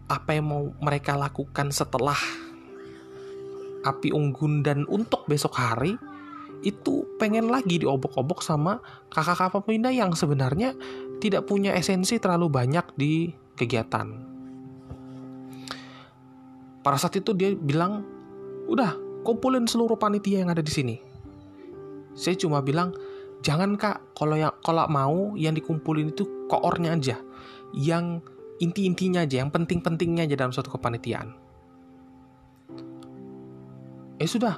apa 0.08 0.30
yang 0.36 0.46
mau 0.48 0.64
mereka 0.80 1.16
lakukan 1.16 1.72
setelah 1.72 2.16
api 3.84 4.12
unggun 4.16 4.64
dan 4.64 4.88
untuk 4.88 5.28
besok 5.28 5.60
hari, 5.60 6.00
itu 6.64 7.04
pengen 7.20 7.52
lagi 7.52 7.76
diobok-obok 7.76 8.40
sama 8.40 8.80
kakak-kakak 9.12 9.60
pembina 9.60 9.92
yang 9.92 10.16
sebenarnya 10.16 10.72
tidak 11.20 11.44
punya 11.44 11.76
esensi 11.76 12.16
terlalu 12.16 12.48
banyak 12.48 12.84
di 12.96 13.28
kegiatan. 13.54 14.08
Pada 16.80 16.96
saat 17.00 17.16
itu 17.16 17.32
dia 17.36 17.52
bilang, 17.52 18.04
udah 18.68 18.96
kumpulin 19.24 19.64
seluruh 19.68 19.96
panitia 19.96 20.44
yang 20.44 20.52
ada 20.52 20.60
di 20.60 20.72
sini. 20.72 20.96
Saya 22.12 22.36
cuma 22.36 22.60
bilang, 22.60 22.92
jangan 23.44 23.76
kak. 23.76 24.16
Kalau 24.16 24.34
yang 24.40 24.56
kalau 24.64 24.88
mau 24.88 25.36
yang 25.36 25.52
dikumpulin 25.52 26.16
itu 26.16 26.48
koornya 26.48 26.96
aja. 26.96 27.20
Yang 27.76 28.24
inti-intinya 28.64 29.28
aja 29.28 29.44
yang 29.44 29.52
penting-pentingnya 29.52 30.24
aja 30.24 30.40
dalam 30.40 30.50
suatu 30.56 30.72
kepanitiaan. 30.72 31.36
Eh 34.16 34.26
sudah. 34.26 34.56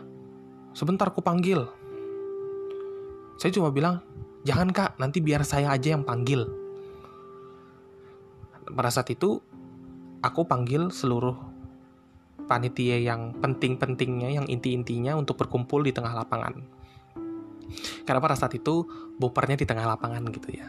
Sebentar 0.70 1.10
ku 1.10 1.20
panggil. 1.20 1.66
Saya 3.42 3.50
cuma 3.50 3.74
bilang 3.74 4.00
jangan 4.46 4.70
kak. 4.70 4.94
Nanti 5.02 5.18
biar 5.18 5.42
saya 5.42 5.74
aja 5.74 5.98
yang 5.98 6.06
panggil. 6.06 6.46
Pada 8.70 8.90
saat 8.94 9.10
itu 9.10 9.42
aku 10.22 10.46
panggil 10.46 10.94
seluruh 10.94 11.34
panitia 12.46 13.02
yang 13.02 13.34
penting-pentingnya 13.42 14.38
yang 14.38 14.46
inti-intinya 14.46 15.18
untuk 15.18 15.34
berkumpul 15.34 15.82
di 15.82 15.90
tengah 15.90 16.14
lapangan 16.14 16.75
karena 18.06 18.20
pada 18.22 18.36
saat 18.38 18.54
itu 18.56 18.86
bopernya 19.18 19.58
di 19.58 19.66
tengah 19.66 19.86
lapangan 19.86 20.22
gitu 20.30 20.48
ya. 20.54 20.68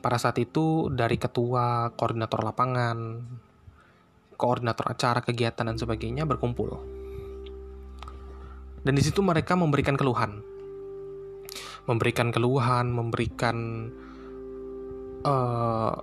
Pada 0.00 0.22
saat 0.22 0.38
itu 0.38 0.86
dari 0.92 1.18
ketua, 1.18 1.90
koordinator 1.98 2.46
lapangan, 2.46 3.26
koordinator 4.38 4.86
acara, 4.94 5.18
kegiatan 5.18 5.66
dan 5.66 5.74
sebagainya 5.74 6.22
berkumpul. 6.22 6.78
Dan 8.86 8.94
di 8.94 9.02
situ 9.02 9.18
mereka 9.18 9.58
memberikan 9.58 9.98
keluhan. 9.98 10.46
Memberikan 11.90 12.30
keluhan, 12.30 12.86
memberikan 12.94 13.56
uh, 15.26 15.94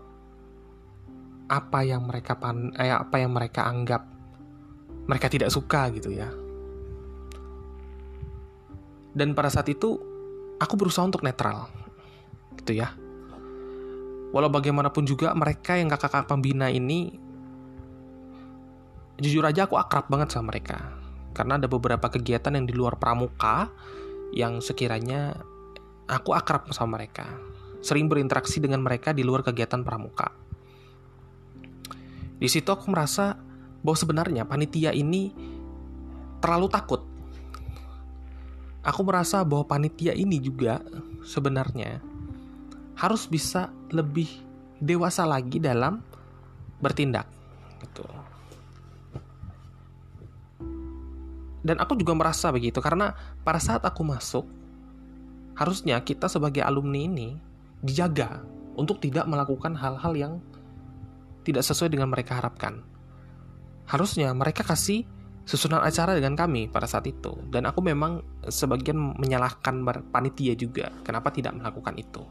apa 1.48 1.80
yang 1.88 2.04
mereka 2.04 2.36
pan, 2.36 2.76
eh, 2.76 2.92
apa 2.92 3.24
yang 3.24 3.32
mereka 3.32 3.68
anggap 3.68 4.04
mereka 5.08 5.28
tidak 5.28 5.52
suka 5.52 5.92
gitu 5.92 6.16
ya 6.16 6.43
dan 9.14 9.38
pada 9.38 9.50
saat 9.50 9.70
itu 9.70 10.02
aku 10.58 10.74
berusaha 10.78 11.06
untuk 11.06 11.22
netral. 11.22 11.70
Gitu 12.58 12.82
ya. 12.82 12.94
Walau 14.34 14.50
bagaimanapun 14.50 15.06
juga 15.06 15.30
mereka 15.38 15.78
yang 15.78 15.94
kakak-kakak 15.94 16.26
pembina 16.26 16.74
ini 16.74 17.14
jujur 19.22 19.46
aja 19.46 19.70
aku 19.70 19.78
akrab 19.78 20.10
banget 20.10 20.34
sama 20.34 20.50
mereka. 20.50 20.82
Karena 21.38 21.62
ada 21.62 21.70
beberapa 21.70 22.10
kegiatan 22.10 22.54
yang 22.58 22.66
di 22.66 22.74
luar 22.74 22.98
pramuka 22.98 23.70
yang 24.34 24.58
sekiranya 24.58 25.38
aku 26.10 26.34
akrab 26.34 26.74
sama 26.74 26.98
mereka. 26.98 27.30
Sering 27.86 28.10
berinteraksi 28.10 28.58
dengan 28.58 28.82
mereka 28.82 29.14
di 29.14 29.22
luar 29.22 29.46
kegiatan 29.46 29.86
pramuka. 29.86 30.34
Di 32.42 32.50
situ 32.50 32.74
aku 32.74 32.90
merasa 32.90 33.38
bahwa 33.86 33.98
sebenarnya 33.98 34.44
panitia 34.50 34.96
ini 34.96 35.30
terlalu 36.42 36.68
takut 36.74 37.13
aku 38.84 39.02
merasa 39.08 39.42
bahwa 39.48 39.64
panitia 39.64 40.12
ini 40.12 40.38
juga 40.44 40.84
sebenarnya 41.24 42.04
harus 43.00 43.26
bisa 43.26 43.72
lebih 43.90 44.28
dewasa 44.84 45.24
lagi 45.24 45.58
dalam 45.58 46.04
bertindak 46.84 47.26
gitu. 47.80 48.04
Dan 51.64 51.80
aku 51.80 51.96
juga 51.96 52.12
merasa 52.12 52.52
begitu 52.52 52.84
karena 52.84 53.16
pada 53.48 53.56
saat 53.64 53.88
aku 53.88 54.04
masuk 54.04 54.44
harusnya 55.56 55.96
kita 56.04 56.28
sebagai 56.28 56.60
alumni 56.60 57.08
ini 57.08 57.40
dijaga 57.80 58.44
untuk 58.76 59.00
tidak 59.00 59.24
melakukan 59.32 59.72
hal-hal 59.80 60.12
yang 60.12 60.34
tidak 61.48 61.64
sesuai 61.64 61.88
dengan 61.88 62.12
mereka 62.12 62.36
harapkan. 62.36 62.84
Harusnya 63.88 64.36
mereka 64.36 64.68
kasih 64.68 65.08
susunan 65.48 65.80
acara 65.80 66.16
dengan 66.20 66.36
kami 66.36 66.68
pada 66.68 66.88
saat 66.88 67.08
itu 67.08 67.32
dan 67.48 67.64
aku 67.64 67.80
memang 67.80 68.24
sebagian 68.48 69.16
menyalahkan 69.20 69.84
panitia 70.12 70.56
juga. 70.58 70.92
Kenapa 71.04 71.30
tidak 71.32 71.56
melakukan 71.56 71.96
itu? 71.96 72.24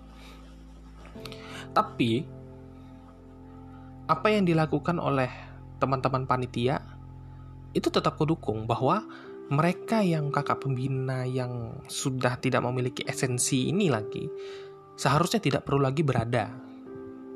Tapi 1.73 2.27
apa 4.09 4.29
yang 4.29 4.45
dilakukan 4.45 5.01
oleh 5.01 5.31
teman-teman 5.81 6.29
panitia 6.29 6.83
itu 7.73 7.89
tetap 7.89 8.21
kudukung 8.21 8.69
bahwa 8.69 9.05
mereka 9.49 10.05
yang 10.05 10.29
kakak 10.29 10.65
pembina 10.65 11.25
yang 11.25 11.81
sudah 11.89 12.37
tidak 12.41 12.61
memiliki 12.65 13.05
esensi 13.05 13.69
ini 13.73 13.89
lagi 13.89 14.29
seharusnya 14.97 15.41
tidak 15.41 15.65
perlu 15.65 15.83
lagi 15.83 16.05
berada 16.05 16.53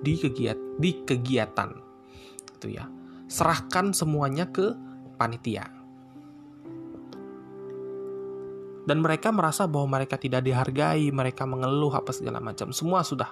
di 0.01 0.15
kegiatan 0.21 0.77
di 0.77 0.91
kegiatan. 1.05 1.71
Itu 2.57 2.69
ya. 2.73 2.85
Serahkan 3.27 3.91
semuanya 3.91 4.47
ke 4.49 4.77
panitia. 5.19 5.76
Dan 8.87 9.03
mereka 9.03 9.35
merasa 9.35 9.67
bahwa 9.67 9.99
mereka 9.99 10.15
tidak 10.15 10.47
dihargai, 10.47 11.11
mereka 11.11 11.43
mengeluh 11.43 11.91
apa 11.91 12.15
segala 12.15 12.39
macam, 12.39 12.71
semua 12.71 13.03
sudah. 13.03 13.29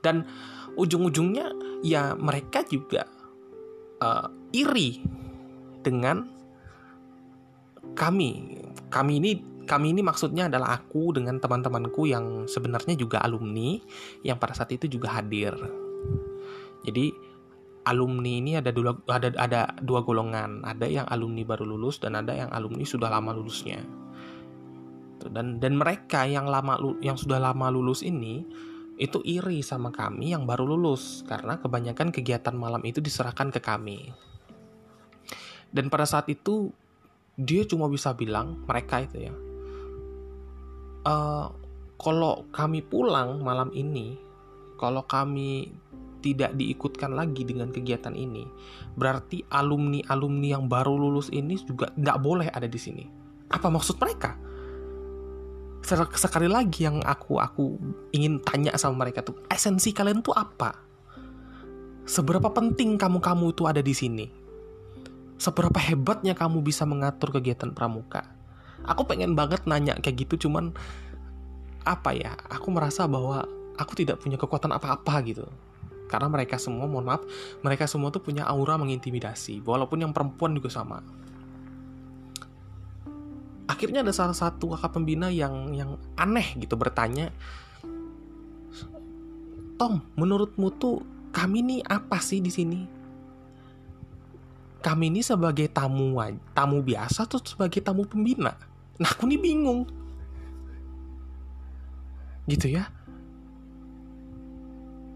Dan 0.00 0.24
ujung-ujungnya 0.80 1.52
ya 1.84 2.16
mereka 2.16 2.64
juga 2.64 3.04
uh, 4.00 4.26
iri 4.56 5.04
dengan 5.84 6.24
kami. 7.92 8.56
Kami 8.88 9.12
ini 9.20 9.32
kami 9.68 9.94
ini 9.94 10.02
maksudnya 10.02 10.48
adalah 10.48 10.80
aku 10.80 11.14
dengan 11.14 11.38
teman-temanku 11.38 12.08
yang 12.08 12.48
sebenarnya 12.48 12.96
juga 12.96 13.22
alumni 13.22 13.78
yang 14.24 14.40
pada 14.40 14.56
saat 14.56 14.72
itu 14.72 14.88
juga 14.88 15.12
hadir. 15.12 15.52
Jadi 16.88 17.12
alumni 17.84 18.32
ini 18.40 18.56
ada 18.56 18.72
dua 18.72 18.96
ada 19.08 19.32
ada 19.40 19.60
dua 19.80 20.04
golongan 20.04 20.60
ada 20.64 20.84
yang 20.84 21.08
alumni 21.08 21.44
baru 21.48 21.64
lulus 21.64 21.96
dan 21.96 22.12
ada 22.12 22.36
yang 22.36 22.50
alumni 22.52 22.84
sudah 22.84 23.08
lama 23.08 23.32
lulusnya 23.32 23.80
dan 25.28 25.60
dan 25.60 25.76
mereka 25.76 26.24
yang 26.24 26.48
lama 26.48 26.80
yang 27.04 27.20
sudah 27.20 27.36
lama 27.36 27.68
lulus 27.68 28.00
ini 28.00 28.46
itu 29.00 29.20
iri 29.24 29.60
sama 29.60 29.92
kami 29.92 30.32
yang 30.32 30.48
baru 30.48 30.64
lulus 30.64 31.24
karena 31.28 31.60
kebanyakan 31.60 32.12
kegiatan 32.12 32.56
malam 32.56 32.80
itu 32.84 33.04
diserahkan 33.04 33.52
ke 33.52 33.60
kami 33.60 34.12
dan 35.72 35.92
pada 35.92 36.08
saat 36.08 36.28
itu 36.32 36.72
dia 37.36 37.64
cuma 37.68 37.88
bisa 37.88 38.12
bilang 38.16 38.64
mereka 38.68 39.00
itu 39.00 39.28
ya 39.28 39.34
e, 41.04 41.14
kalau 42.00 42.48
kami 42.52 42.84
pulang 42.84 43.40
malam 43.40 43.72
ini 43.72 44.16
kalau 44.80 45.04
kami 45.04 45.68
tidak 46.20 46.52
diikutkan 46.56 47.16
lagi 47.16 47.42
dengan 47.48 47.72
kegiatan 47.72 48.12
ini, 48.12 48.44
berarti 48.96 49.44
alumni-alumni 49.48 50.48
yang 50.52 50.68
baru 50.68 50.94
lulus 50.96 51.32
ini 51.32 51.56
juga 51.64 51.88
nggak 51.96 52.18
boleh 52.20 52.48
ada 52.52 52.68
di 52.68 52.76
sini. 52.76 53.04
Apa 53.50 53.72
maksud 53.72 53.96
mereka? 53.98 54.36
Sekali 55.90 56.46
lagi 56.46 56.86
yang 56.86 57.02
aku 57.02 57.42
aku 57.42 57.74
ingin 58.14 58.38
tanya 58.46 58.78
sama 58.78 59.02
mereka 59.06 59.26
tuh, 59.26 59.42
esensi 59.50 59.90
kalian 59.90 60.22
tuh 60.22 60.34
apa? 60.38 60.78
Seberapa 62.06 62.50
penting 62.54 62.94
kamu-kamu 62.94 63.50
itu 63.50 63.66
ada 63.66 63.82
di 63.82 63.94
sini? 63.94 64.26
Seberapa 65.40 65.82
hebatnya 65.82 66.38
kamu 66.38 66.62
bisa 66.62 66.86
mengatur 66.86 67.34
kegiatan 67.34 67.74
pramuka? 67.74 68.22
Aku 68.86 69.02
pengen 69.02 69.34
banget 69.34 69.66
nanya 69.66 69.98
kayak 69.98 70.26
gitu, 70.26 70.46
cuman 70.46 70.70
apa 71.82 72.14
ya? 72.14 72.38
Aku 72.54 72.70
merasa 72.70 73.10
bahwa 73.10 73.42
aku 73.74 73.98
tidak 73.98 74.22
punya 74.22 74.36
kekuatan 74.36 74.70
apa-apa 74.76 75.14
gitu 75.26 75.48
karena 76.10 76.26
mereka 76.26 76.58
semua 76.58 76.90
mohon 76.90 77.06
maaf 77.06 77.22
mereka 77.62 77.86
semua 77.86 78.10
tuh 78.10 78.18
punya 78.18 78.42
aura 78.44 78.74
mengintimidasi 78.74 79.62
walaupun 79.62 80.02
yang 80.02 80.12
perempuan 80.12 80.52
juga 80.58 80.68
sama 80.68 81.00
akhirnya 83.70 84.02
ada 84.02 84.10
salah 84.10 84.34
satu 84.34 84.74
kakak 84.74 84.98
pembina 84.98 85.30
yang 85.30 85.70
yang 85.70 85.94
aneh 86.18 86.58
gitu 86.58 86.74
bertanya 86.74 87.30
Tom 89.78 90.02
menurutmu 90.18 90.74
tuh 90.74 91.06
kami 91.30 91.62
ini 91.62 91.76
apa 91.86 92.18
sih 92.18 92.42
di 92.42 92.50
sini 92.50 92.80
kami 94.82 95.14
ini 95.14 95.22
sebagai 95.22 95.70
tamu 95.70 96.18
tamu 96.50 96.82
biasa 96.82 97.30
tuh 97.30 97.38
sebagai 97.46 97.78
tamu 97.78 98.02
pembina 98.04 98.50
Nah 99.00 99.08
aku 99.08 99.24
nih 99.24 99.40
bingung. 99.40 99.88
Gitu 102.44 102.76
ya. 102.76 102.84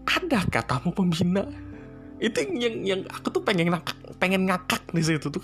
Ada 0.09 0.41
katamu 0.49 0.89
pembina? 0.89 1.45
Itu 2.17 2.41
yang 2.57 2.81
yang 2.81 3.01
aku 3.13 3.29
tuh 3.29 3.43
pengen 3.45 3.69
ngakak, 3.69 3.97
pengen 4.17 4.47
ngakak 4.47 4.91
di 4.91 5.03
situ 5.03 5.27
tuh. 5.31 5.43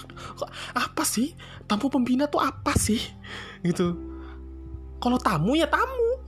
Apa 0.76 1.03
sih? 1.03 1.36
Tamu 1.67 1.91
pembina 1.91 2.28
tuh 2.28 2.41
apa 2.41 2.76
sih? 2.76 2.99
Gitu. 3.61 3.95
Kalau 5.01 5.17
tamu 5.17 5.57
ya 5.57 5.67
tamu. 5.67 6.22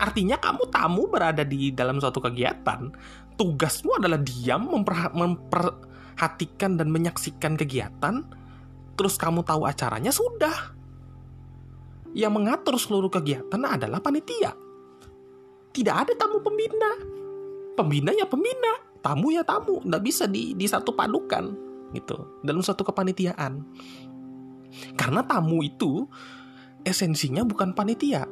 Artinya 0.00 0.40
kamu 0.40 0.66
tamu 0.72 1.06
berada 1.06 1.46
di 1.46 1.70
dalam 1.70 2.02
suatu 2.02 2.18
kegiatan. 2.18 2.90
Tugasmu 3.38 4.02
adalah 4.02 4.18
diam 4.18 4.66
memper, 4.66 5.14
memperhatikan 5.14 6.76
dan 6.76 6.90
menyaksikan 6.90 7.54
kegiatan. 7.54 8.26
Terus 8.98 9.14
kamu 9.16 9.46
tahu 9.46 9.64
acaranya 9.64 10.10
sudah 10.10 10.82
yang 12.12 12.36
mengatur 12.36 12.76
seluruh 12.76 13.08
kegiatan 13.08 13.60
adalah 13.64 14.00
panitia. 14.04 14.52
Tidak 15.72 15.94
ada 15.96 16.12
tamu 16.12 16.44
pembina. 16.44 16.92
Pembina 17.72 18.12
ya 18.12 18.28
pembina, 18.28 18.91
tamu 19.02 19.34
ya 19.34 19.42
tamu, 19.42 19.82
nggak 19.82 20.02
bisa 20.02 20.24
di, 20.30 20.54
di 20.54 20.66
satu 20.70 20.94
padukan 20.94 21.52
gitu 21.92 22.40
dalam 22.40 22.62
satu 22.64 22.86
kepanitiaan. 22.86 23.60
Karena 24.96 25.20
tamu 25.26 25.60
itu 25.60 26.08
esensinya 26.86 27.44
bukan 27.44 27.76
panitia. 27.76 28.24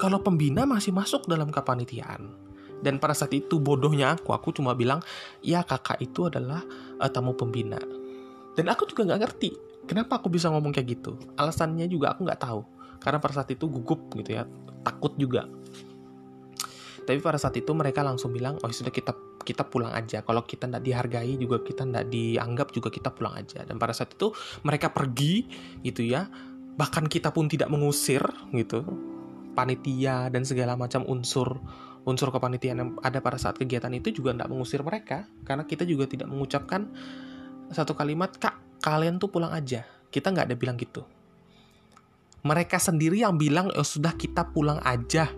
Kalau 0.00 0.24
pembina 0.24 0.64
masih 0.64 0.90
masuk 0.90 1.28
dalam 1.28 1.52
kepanitiaan. 1.52 2.42
Dan 2.80 3.00
pada 3.00 3.16
saat 3.16 3.32
itu 3.32 3.62
bodohnya 3.62 4.12
aku, 4.12 4.36
aku 4.36 4.52
cuma 4.52 4.76
bilang, 4.76 5.00
ya 5.40 5.64
kakak 5.64 6.04
itu 6.04 6.28
adalah 6.28 6.60
uh, 7.00 7.08
tamu 7.08 7.32
pembina. 7.32 7.80
Dan 8.56 8.68
aku 8.68 8.84
juga 8.90 9.08
nggak 9.08 9.20
ngerti 9.24 9.50
kenapa 9.88 10.20
aku 10.20 10.28
bisa 10.32 10.48
ngomong 10.52 10.72
kayak 10.72 11.00
gitu. 11.00 11.16
Alasannya 11.36 11.88
juga 11.88 12.12
aku 12.12 12.28
nggak 12.28 12.42
tahu 12.42 12.60
karena 13.04 13.20
pada 13.20 13.36
saat 13.36 13.52
itu 13.52 13.68
gugup 13.68 14.00
gitu 14.16 14.40
ya 14.40 14.48
takut 14.80 15.12
juga 15.20 15.44
tapi 17.04 17.20
pada 17.20 17.36
saat 17.36 17.52
itu 17.60 17.68
mereka 17.76 18.00
langsung 18.00 18.32
bilang 18.32 18.56
oh 18.64 18.72
sudah 18.72 18.88
kita 18.88 19.12
kita 19.44 19.68
pulang 19.68 19.92
aja. 19.92 20.24
Kalau 20.24 20.42
kita 20.42 20.66
tidak 20.66 20.82
dihargai 20.82 21.36
juga 21.36 21.60
kita 21.60 21.84
tidak 21.84 22.08
dianggap 22.08 22.72
juga 22.72 22.88
kita 22.88 23.12
pulang 23.12 23.36
aja. 23.36 23.62
Dan 23.62 23.76
pada 23.76 23.92
saat 23.92 24.16
itu 24.16 24.32
mereka 24.64 24.90
pergi 24.90 25.46
gitu 25.84 26.02
ya. 26.02 26.26
Bahkan 26.74 27.06
kita 27.06 27.30
pun 27.30 27.46
tidak 27.46 27.68
mengusir 27.68 28.24
gitu. 28.56 28.82
Panitia 29.54 30.32
dan 30.32 30.42
segala 30.42 30.74
macam 30.74 31.06
unsur 31.06 31.60
unsur 32.04 32.28
kepanitiaan 32.28 32.78
yang 32.80 32.90
ada 33.00 33.24
pada 33.24 33.40
saat 33.40 33.56
kegiatan 33.56 33.88
itu 33.96 34.12
juga 34.12 34.36
tidak 34.36 34.48
mengusir 34.50 34.80
mereka. 34.80 35.28
Karena 35.44 35.64
kita 35.68 35.86
juga 35.86 36.04
tidak 36.08 36.28
mengucapkan 36.28 36.90
satu 37.72 37.96
kalimat 37.96 38.34
kak 38.36 38.80
kalian 38.84 39.16
tuh 39.16 39.32
pulang 39.32 39.52
aja. 39.52 39.88
Kita 40.12 40.32
nggak 40.32 40.52
ada 40.52 40.56
bilang 40.56 40.76
gitu. 40.76 41.04
Mereka 42.44 42.76
sendiri 42.76 43.24
yang 43.24 43.40
bilang 43.40 43.72
oh, 43.72 43.86
sudah 43.86 44.12
kita 44.12 44.52
pulang 44.52 44.76
aja 44.84 45.32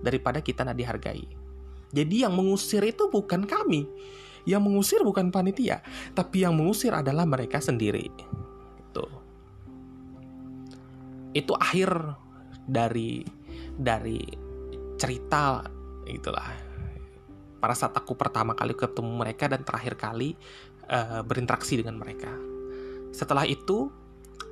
daripada 0.00 0.40
kita 0.40 0.64
nak 0.64 0.80
dihargai. 0.80 1.35
Jadi 1.96 2.28
yang 2.28 2.36
mengusir 2.36 2.84
itu 2.84 3.08
bukan 3.08 3.48
kami. 3.48 3.88
Yang 4.44 4.62
mengusir 4.62 5.00
bukan 5.00 5.32
panitia, 5.32 5.80
tapi 6.12 6.44
yang 6.44 6.54
mengusir 6.54 6.92
adalah 6.92 7.24
mereka 7.24 7.58
sendiri. 7.58 8.06
Itu. 8.78 9.06
Itu 11.32 11.56
akhir 11.56 12.14
dari 12.68 13.24
dari 13.74 14.20
cerita 15.00 15.64
itulah. 16.04 16.46
Pada 17.56 17.74
saat 17.74 17.96
aku 17.96 18.14
pertama 18.14 18.52
kali 18.52 18.76
ketemu 18.76 19.10
mereka 19.16 19.48
dan 19.50 19.64
terakhir 19.64 19.98
kali 19.98 20.36
uh, 20.92 21.24
berinteraksi 21.24 21.80
dengan 21.80 21.96
mereka. 21.98 22.30
Setelah 23.10 23.48
itu 23.48 23.88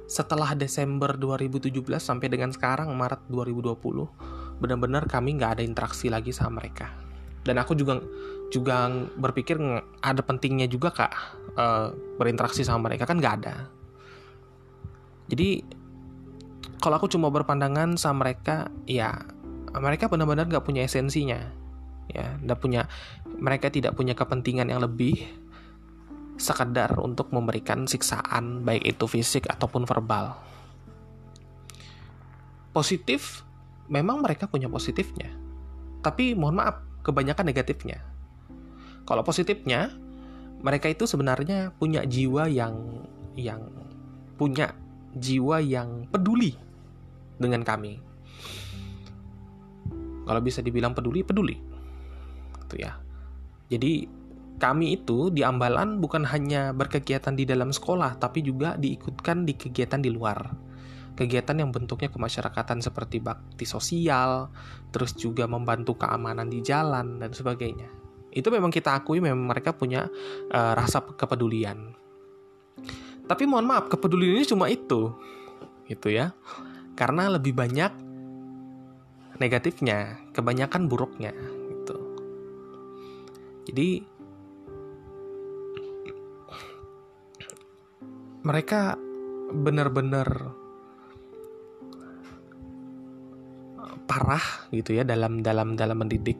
setelah 0.09 0.57
Desember 0.59 1.15
2017 1.15 1.71
sampai 2.01 2.29
dengan 2.33 2.51
sekarang 2.51 2.93
Maret 2.93 3.31
2020 3.31 4.61
benar-benar 4.61 5.09
kami 5.09 5.41
nggak 5.41 5.61
ada 5.61 5.65
interaksi 5.65 6.13
lagi 6.13 6.29
sama 6.29 6.61
mereka 6.61 7.04
dan 7.45 7.61
aku 7.61 7.77
juga 7.77 8.01
juga 8.49 8.89
berpikir 9.17 9.61
ada 10.01 10.21
pentingnya 10.25 10.69
juga 10.69 10.93
kak 10.93 11.13
uh, 11.57 11.93
berinteraksi 12.17 12.65
sama 12.65 12.89
mereka 12.91 13.05
kan 13.05 13.21
nggak 13.21 13.35
ada 13.45 13.69
jadi 15.29 15.65
kalau 16.81 17.01
aku 17.01 17.09
cuma 17.09 17.33
berpandangan 17.33 17.97
sama 17.97 18.29
mereka 18.29 18.69
ya 18.85 19.25
mereka 19.77 20.09
benar-benar 20.09 20.49
nggak 20.49 20.65
punya 20.65 20.85
esensinya 20.85 21.41
ya 22.13 22.37
nggak 22.45 22.61
punya 22.61 22.87
mereka 23.41 23.73
tidak 23.73 23.97
punya 23.97 24.13
kepentingan 24.13 24.69
yang 24.69 24.85
lebih 24.85 25.25
sekedar 26.35 26.99
untuk 26.99 27.31
memberikan 27.31 27.87
siksaan 27.87 28.67
baik 28.67 28.83
itu 28.97 29.07
fisik 29.07 29.47
ataupun 29.47 29.87
verbal. 29.87 30.35
Positif 32.75 33.47
memang 33.87 34.19
mereka 34.19 34.51
punya 34.51 34.67
positifnya. 34.67 35.31
Tapi 36.03 36.35
mohon 36.35 36.59
maaf, 36.59 36.83
kebanyakan 37.05 37.45
negatifnya. 37.47 38.01
Kalau 39.05 39.21
positifnya 39.21 39.93
mereka 40.65 40.89
itu 40.89 41.05
sebenarnya 41.05 41.77
punya 41.77 42.09
jiwa 42.09 42.49
yang 42.49 43.05
yang 43.37 43.69
punya 44.41 44.73
jiwa 45.13 45.61
yang 45.61 46.09
peduli 46.09 46.57
dengan 47.37 47.61
kami. 47.63 48.01
Kalau 50.25 50.41
bisa 50.41 50.65
dibilang 50.65 50.97
peduli, 50.97 51.21
peduli. 51.21 51.61
Itu 52.65 52.81
ya. 52.81 52.97
Jadi 53.69 54.09
kami 54.57 54.97
itu 54.97 55.29
di 55.29 55.45
Ambalan 55.45 56.01
bukan 56.01 56.25
hanya 56.25 56.73
berkegiatan 56.73 57.37
di 57.37 57.45
dalam 57.45 57.69
sekolah, 57.69 58.17
tapi 58.17 58.41
juga 58.41 58.81
diikutkan 58.81 59.45
di 59.45 59.53
kegiatan 59.53 60.01
di 60.01 60.09
luar. 60.09 60.41
Kegiatan 61.15 61.63
yang 61.63 61.71
bentuknya 61.71 62.11
kemasyarakatan 62.11 62.83
seperti 62.83 63.23
bakti 63.23 63.63
sosial, 63.63 64.51
terus 64.91 65.15
juga 65.15 65.47
membantu 65.47 65.95
keamanan 65.95 66.51
di 66.51 66.59
jalan, 66.59 67.23
dan 67.23 67.31
sebagainya. 67.31 67.87
Itu 68.35 68.51
memang 68.51 68.75
kita 68.75 68.99
akui 68.99 69.23
memang 69.23 69.47
mereka 69.47 69.71
punya 69.71 70.11
uh, 70.51 70.73
rasa 70.75 71.07
kepedulian. 71.07 71.95
Tapi 73.25 73.47
mohon 73.47 73.71
maaf, 73.71 73.87
kepedulian 73.87 74.43
ini 74.43 74.47
cuma 74.47 74.67
itu. 74.67 75.15
Gitu 75.87 76.11
ya. 76.11 76.35
Karena 76.99 77.31
lebih 77.31 77.55
banyak 77.55 77.95
negatifnya, 79.39 80.19
kebanyakan 80.35 80.91
buruknya 80.91 81.31
gitu. 81.71 81.97
Jadi 83.71 83.89
mereka 88.45 88.99
benar-benar 89.55 90.53
parah 94.05 94.69
gitu 94.71 94.97
ya 94.97 95.03
dalam 95.03 95.41
dalam 95.41 95.77
dalam 95.77 96.05
mendidik. 96.05 96.37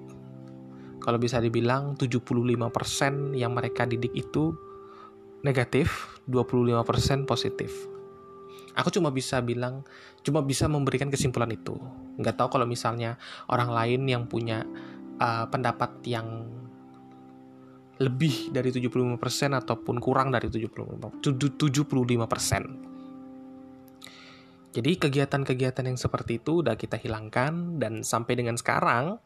Kalau 1.05 1.21
bisa 1.21 1.37
dibilang 1.37 2.01
75% 2.01 3.37
yang 3.37 3.53
mereka 3.53 3.85
didik 3.85 4.17
itu 4.17 4.57
negatif, 5.45 6.17
25% 6.25 7.29
positif. 7.29 7.69
Aku 8.75 8.89
cuma 8.89 9.13
bisa 9.13 9.39
bilang, 9.45 9.85
cuma 10.25 10.41
bisa 10.41 10.65
memberikan 10.65 11.13
kesimpulan 11.13 11.53
itu. 11.53 11.77
Nggak 12.17 12.41
tahu 12.41 12.57
kalau 12.59 12.67
misalnya 12.67 13.21
orang 13.53 13.71
lain 13.71 14.09
yang 14.09 14.25
punya 14.25 14.65
uh, 15.21 15.45
pendapat 15.53 16.01
yang 16.09 16.49
lebih 18.03 18.51
dari 18.51 18.75
75% 18.75 19.21
ataupun 19.55 20.03
kurang 20.03 20.33
dari 20.35 20.51
75%. 20.51 21.23
75%. 21.23 22.94
Jadi 24.75 24.99
kegiatan-kegiatan 24.99 25.87
yang 25.87 25.95
seperti 25.95 26.43
itu 26.43 26.59
udah 26.67 26.75
kita 26.75 26.99
hilangkan 26.99 27.79
dan 27.79 28.03
sampai 28.03 28.35
dengan 28.35 28.59
sekarang 28.59 29.23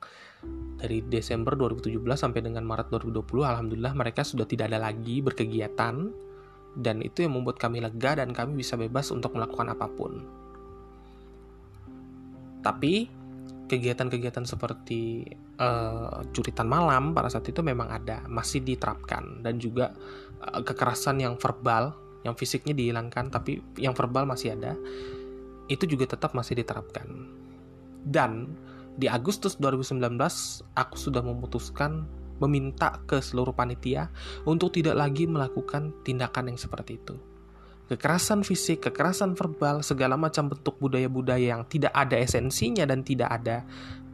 dari 0.76 1.00
Desember 1.08 1.56
2017 1.56 2.04
sampai 2.20 2.44
dengan 2.44 2.68
Maret 2.68 2.92
2020 2.92 3.48
alhamdulillah 3.48 3.96
mereka 3.96 4.28
sudah 4.28 4.44
tidak 4.44 4.68
ada 4.68 4.92
lagi 4.92 5.24
berkegiatan 5.24 6.12
dan 6.76 6.96
itu 7.00 7.24
yang 7.24 7.40
membuat 7.40 7.56
kami 7.56 7.80
lega 7.80 8.20
dan 8.20 8.36
kami 8.36 8.60
bisa 8.60 8.76
bebas 8.76 9.08
untuk 9.08 9.32
melakukan 9.34 9.72
apa 9.72 9.88
pun. 9.88 10.20
Tapi 12.60 13.08
kegiatan-kegiatan 13.72 14.44
seperti 14.44 15.24
uh, 15.56 16.28
curitan 16.36 16.68
malam 16.68 17.16
pada 17.16 17.32
saat 17.32 17.48
itu 17.48 17.64
memang 17.64 17.88
ada, 17.88 18.20
masih 18.28 18.60
diterapkan 18.60 19.40
dan 19.40 19.56
juga 19.56 19.96
uh, 20.44 20.60
kekerasan 20.60 21.24
yang 21.24 21.40
verbal, 21.40 21.96
yang 22.22 22.36
fisiknya 22.36 22.76
dihilangkan 22.76 23.32
tapi 23.32 23.64
yang 23.80 23.96
verbal 23.96 24.28
masih 24.28 24.52
ada, 24.54 24.76
itu 25.68 25.84
juga 25.84 26.16
tetap 26.16 26.32
masih 26.32 26.58
diterapkan. 26.58 27.06
Dan 28.02 28.56
di 28.98 29.06
Agustus 29.06 29.60
2019 29.60 30.00
aku 30.74 30.96
sudah 30.98 31.22
memutuskan 31.22 32.08
meminta 32.42 32.98
ke 33.06 33.22
seluruh 33.22 33.54
panitia 33.54 34.10
untuk 34.46 34.74
tidak 34.74 34.98
lagi 34.98 35.26
melakukan 35.26 35.94
tindakan 36.02 36.54
yang 36.54 36.58
seperti 36.58 36.98
itu 36.98 37.18
kekerasan 37.88 38.44
fisik, 38.44 38.84
kekerasan 38.84 39.32
verbal, 39.32 39.80
segala 39.80 40.20
macam 40.20 40.52
bentuk 40.52 40.76
budaya-budaya 40.76 41.56
yang 41.56 41.64
tidak 41.72 41.92
ada 41.96 42.20
esensinya 42.20 42.84
dan 42.84 43.00
tidak 43.00 43.32
ada 43.32 43.64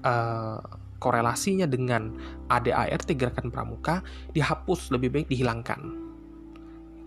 uh, 0.07 0.63
korelasinya 1.03 1.67
dengan 1.67 2.15
ADART 2.49 3.13
gerakan 3.19 3.51
pramuka 3.51 4.01
dihapus 4.33 4.95
lebih 4.95 5.11
baik 5.13 5.29
dihilangkan 5.29 6.01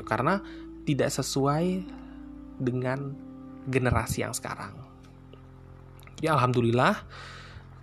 karena 0.06 0.43
tidak 0.86 1.10
sesuai 1.10 1.82
dengan 2.62 3.18
generasi 3.68 4.24
yang 4.24 4.34
sekarang 4.34 4.74
ya 6.24 6.34
alhamdulillah 6.34 6.97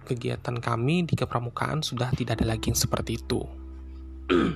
kegiatan 0.05 0.61
kami 0.61 1.09
di 1.09 1.16
kepramukaan 1.16 1.80
sudah 1.80 2.12
tidak 2.12 2.39
ada 2.41 2.55
lagi 2.55 2.68
yang 2.70 2.78
seperti 2.78 3.16
itu. 3.16 3.41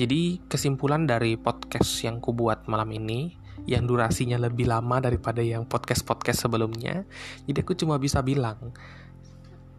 Jadi 0.00 0.38
kesimpulan 0.46 1.08
dari 1.08 1.34
podcast 1.34 1.90
yang 2.04 2.22
ku 2.22 2.30
buat 2.36 2.68
malam 2.70 2.92
ini 2.94 3.34
yang 3.66 3.88
durasinya 3.88 4.38
lebih 4.38 4.70
lama 4.70 5.02
daripada 5.02 5.42
yang 5.42 5.66
podcast-podcast 5.66 6.46
sebelumnya. 6.46 7.02
Jadi 7.48 7.58
aku 7.64 7.74
cuma 7.74 7.98
bisa 7.98 8.22
bilang 8.22 8.70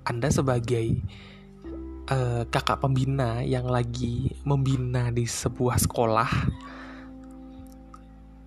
Anda 0.04 0.28
sebagai 0.34 1.00
uh, 2.12 2.44
kakak 2.50 2.84
pembina 2.84 3.46
yang 3.46 3.70
lagi 3.70 4.36
membina 4.44 5.14
di 5.14 5.24
sebuah 5.24 5.80
sekolah 5.80 6.30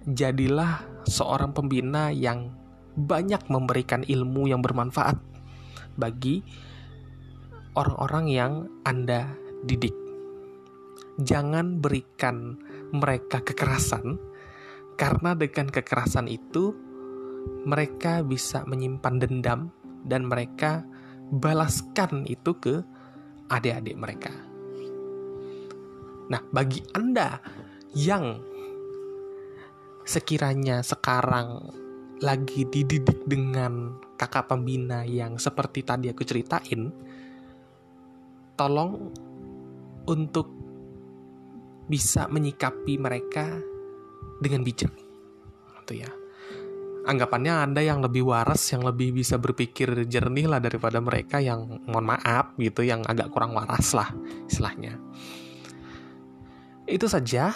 jadilah 0.03 0.91
seorang 1.09 1.55
pembina 1.57 2.12
yang 2.12 2.53
banyak 2.92 3.40
memberikan 3.48 4.05
ilmu 4.05 4.53
yang 4.53 4.61
bermanfaat 4.61 5.16
bagi 5.96 6.44
orang-orang 7.72 8.26
yang 8.28 8.53
Anda 8.84 9.32
didik 9.64 10.03
jangan 11.20 11.82
berikan 11.82 12.57
mereka 12.92 13.44
kekerasan, 13.44 14.16
karena 14.96 15.36
dengan 15.36 15.68
kekerasan 15.68 16.28
itu 16.28 16.72
mereka 17.66 18.22
bisa 18.24 18.64
menyimpan 18.64 19.14
dendam 19.20 19.61
dan 20.07 20.28
mereka 20.28 20.84
balaskan 21.32 22.24
itu 22.28 22.53
ke 22.57 22.80
adik-adik 23.48 23.96
mereka. 23.96 24.32
Nah, 26.32 26.40
bagi 26.53 26.80
Anda 26.96 27.40
yang 27.92 28.40
sekiranya 30.03 30.82
sekarang 30.82 31.62
lagi 32.22 32.62
dididik 32.70 33.26
dengan 33.26 33.98
kakak 34.14 34.55
pembina 34.55 35.03
yang 35.03 35.42
seperti 35.42 35.82
tadi 35.82 36.07
aku 36.07 36.22
ceritain, 36.22 36.94
tolong 38.55 39.11
untuk 40.07 40.46
bisa 41.90 42.30
menyikapi 42.30 42.94
mereka 42.98 43.59
dengan 44.38 44.62
bijak. 44.62 44.94
Gitu 45.82 46.07
ya. 46.07 46.11
Anggapannya 47.03 47.66
Anda 47.66 47.82
yang 47.82 47.98
lebih 47.98 48.22
waras, 48.22 48.62
yang 48.70 48.86
lebih 48.86 49.11
bisa 49.11 49.34
berpikir 49.34 50.07
jernih 50.07 50.46
lah 50.46 50.62
daripada 50.62 51.03
mereka 51.03 51.42
yang 51.42 51.82
mohon 51.90 52.07
maaf 52.07 52.55
gitu, 52.55 52.86
yang 52.86 53.03
agak 53.03 53.34
kurang 53.34 53.59
waras 53.59 53.90
lah 53.90 54.07
istilahnya. 54.46 54.94
Itu 56.86 57.11
saja 57.11 57.50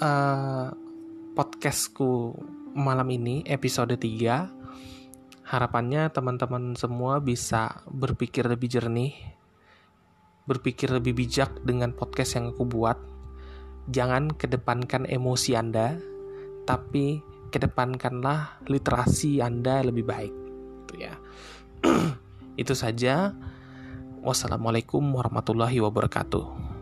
uh, 0.00 0.68
podcastku 1.34 2.38
malam 2.78 3.10
ini 3.10 3.42
episode 3.50 3.98
3. 3.98 5.50
Harapannya 5.50 6.06
teman-teman 6.14 6.78
semua 6.78 7.18
bisa 7.18 7.82
berpikir 7.90 8.46
lebih 8.46 8.70
jernih, 8.70 9.18
berpikir 10.46 10.94
lebih 10.94 11.18
bijak 11.18 11.50
dengan 11.66 11.90
podcast 11.90 12.38
yang 12.38 12.54
aku 12.54 12.62
buat 12.70 12.96
jangan 13.90 14.30
kedepankan 14.30 15.10
emosi 15.10 15.58
Anda, 15.58 15.98
tapi 16.70 17.18
kedepankanlah 17.50 18.62
literasi 18.70 19.42
Anda 19.42 19.82
lebih 19.82 20.06
baik. 20.06 20.34
Itu 20.86 20.94
ya. 21.02 21.18
Itu 22.62 22.78
saja. 22.78 23.34
Wassalamualaikum 24.22 25.02
warahmatullahi 25.02 25.82
wabarakatuh. 25.82 26.73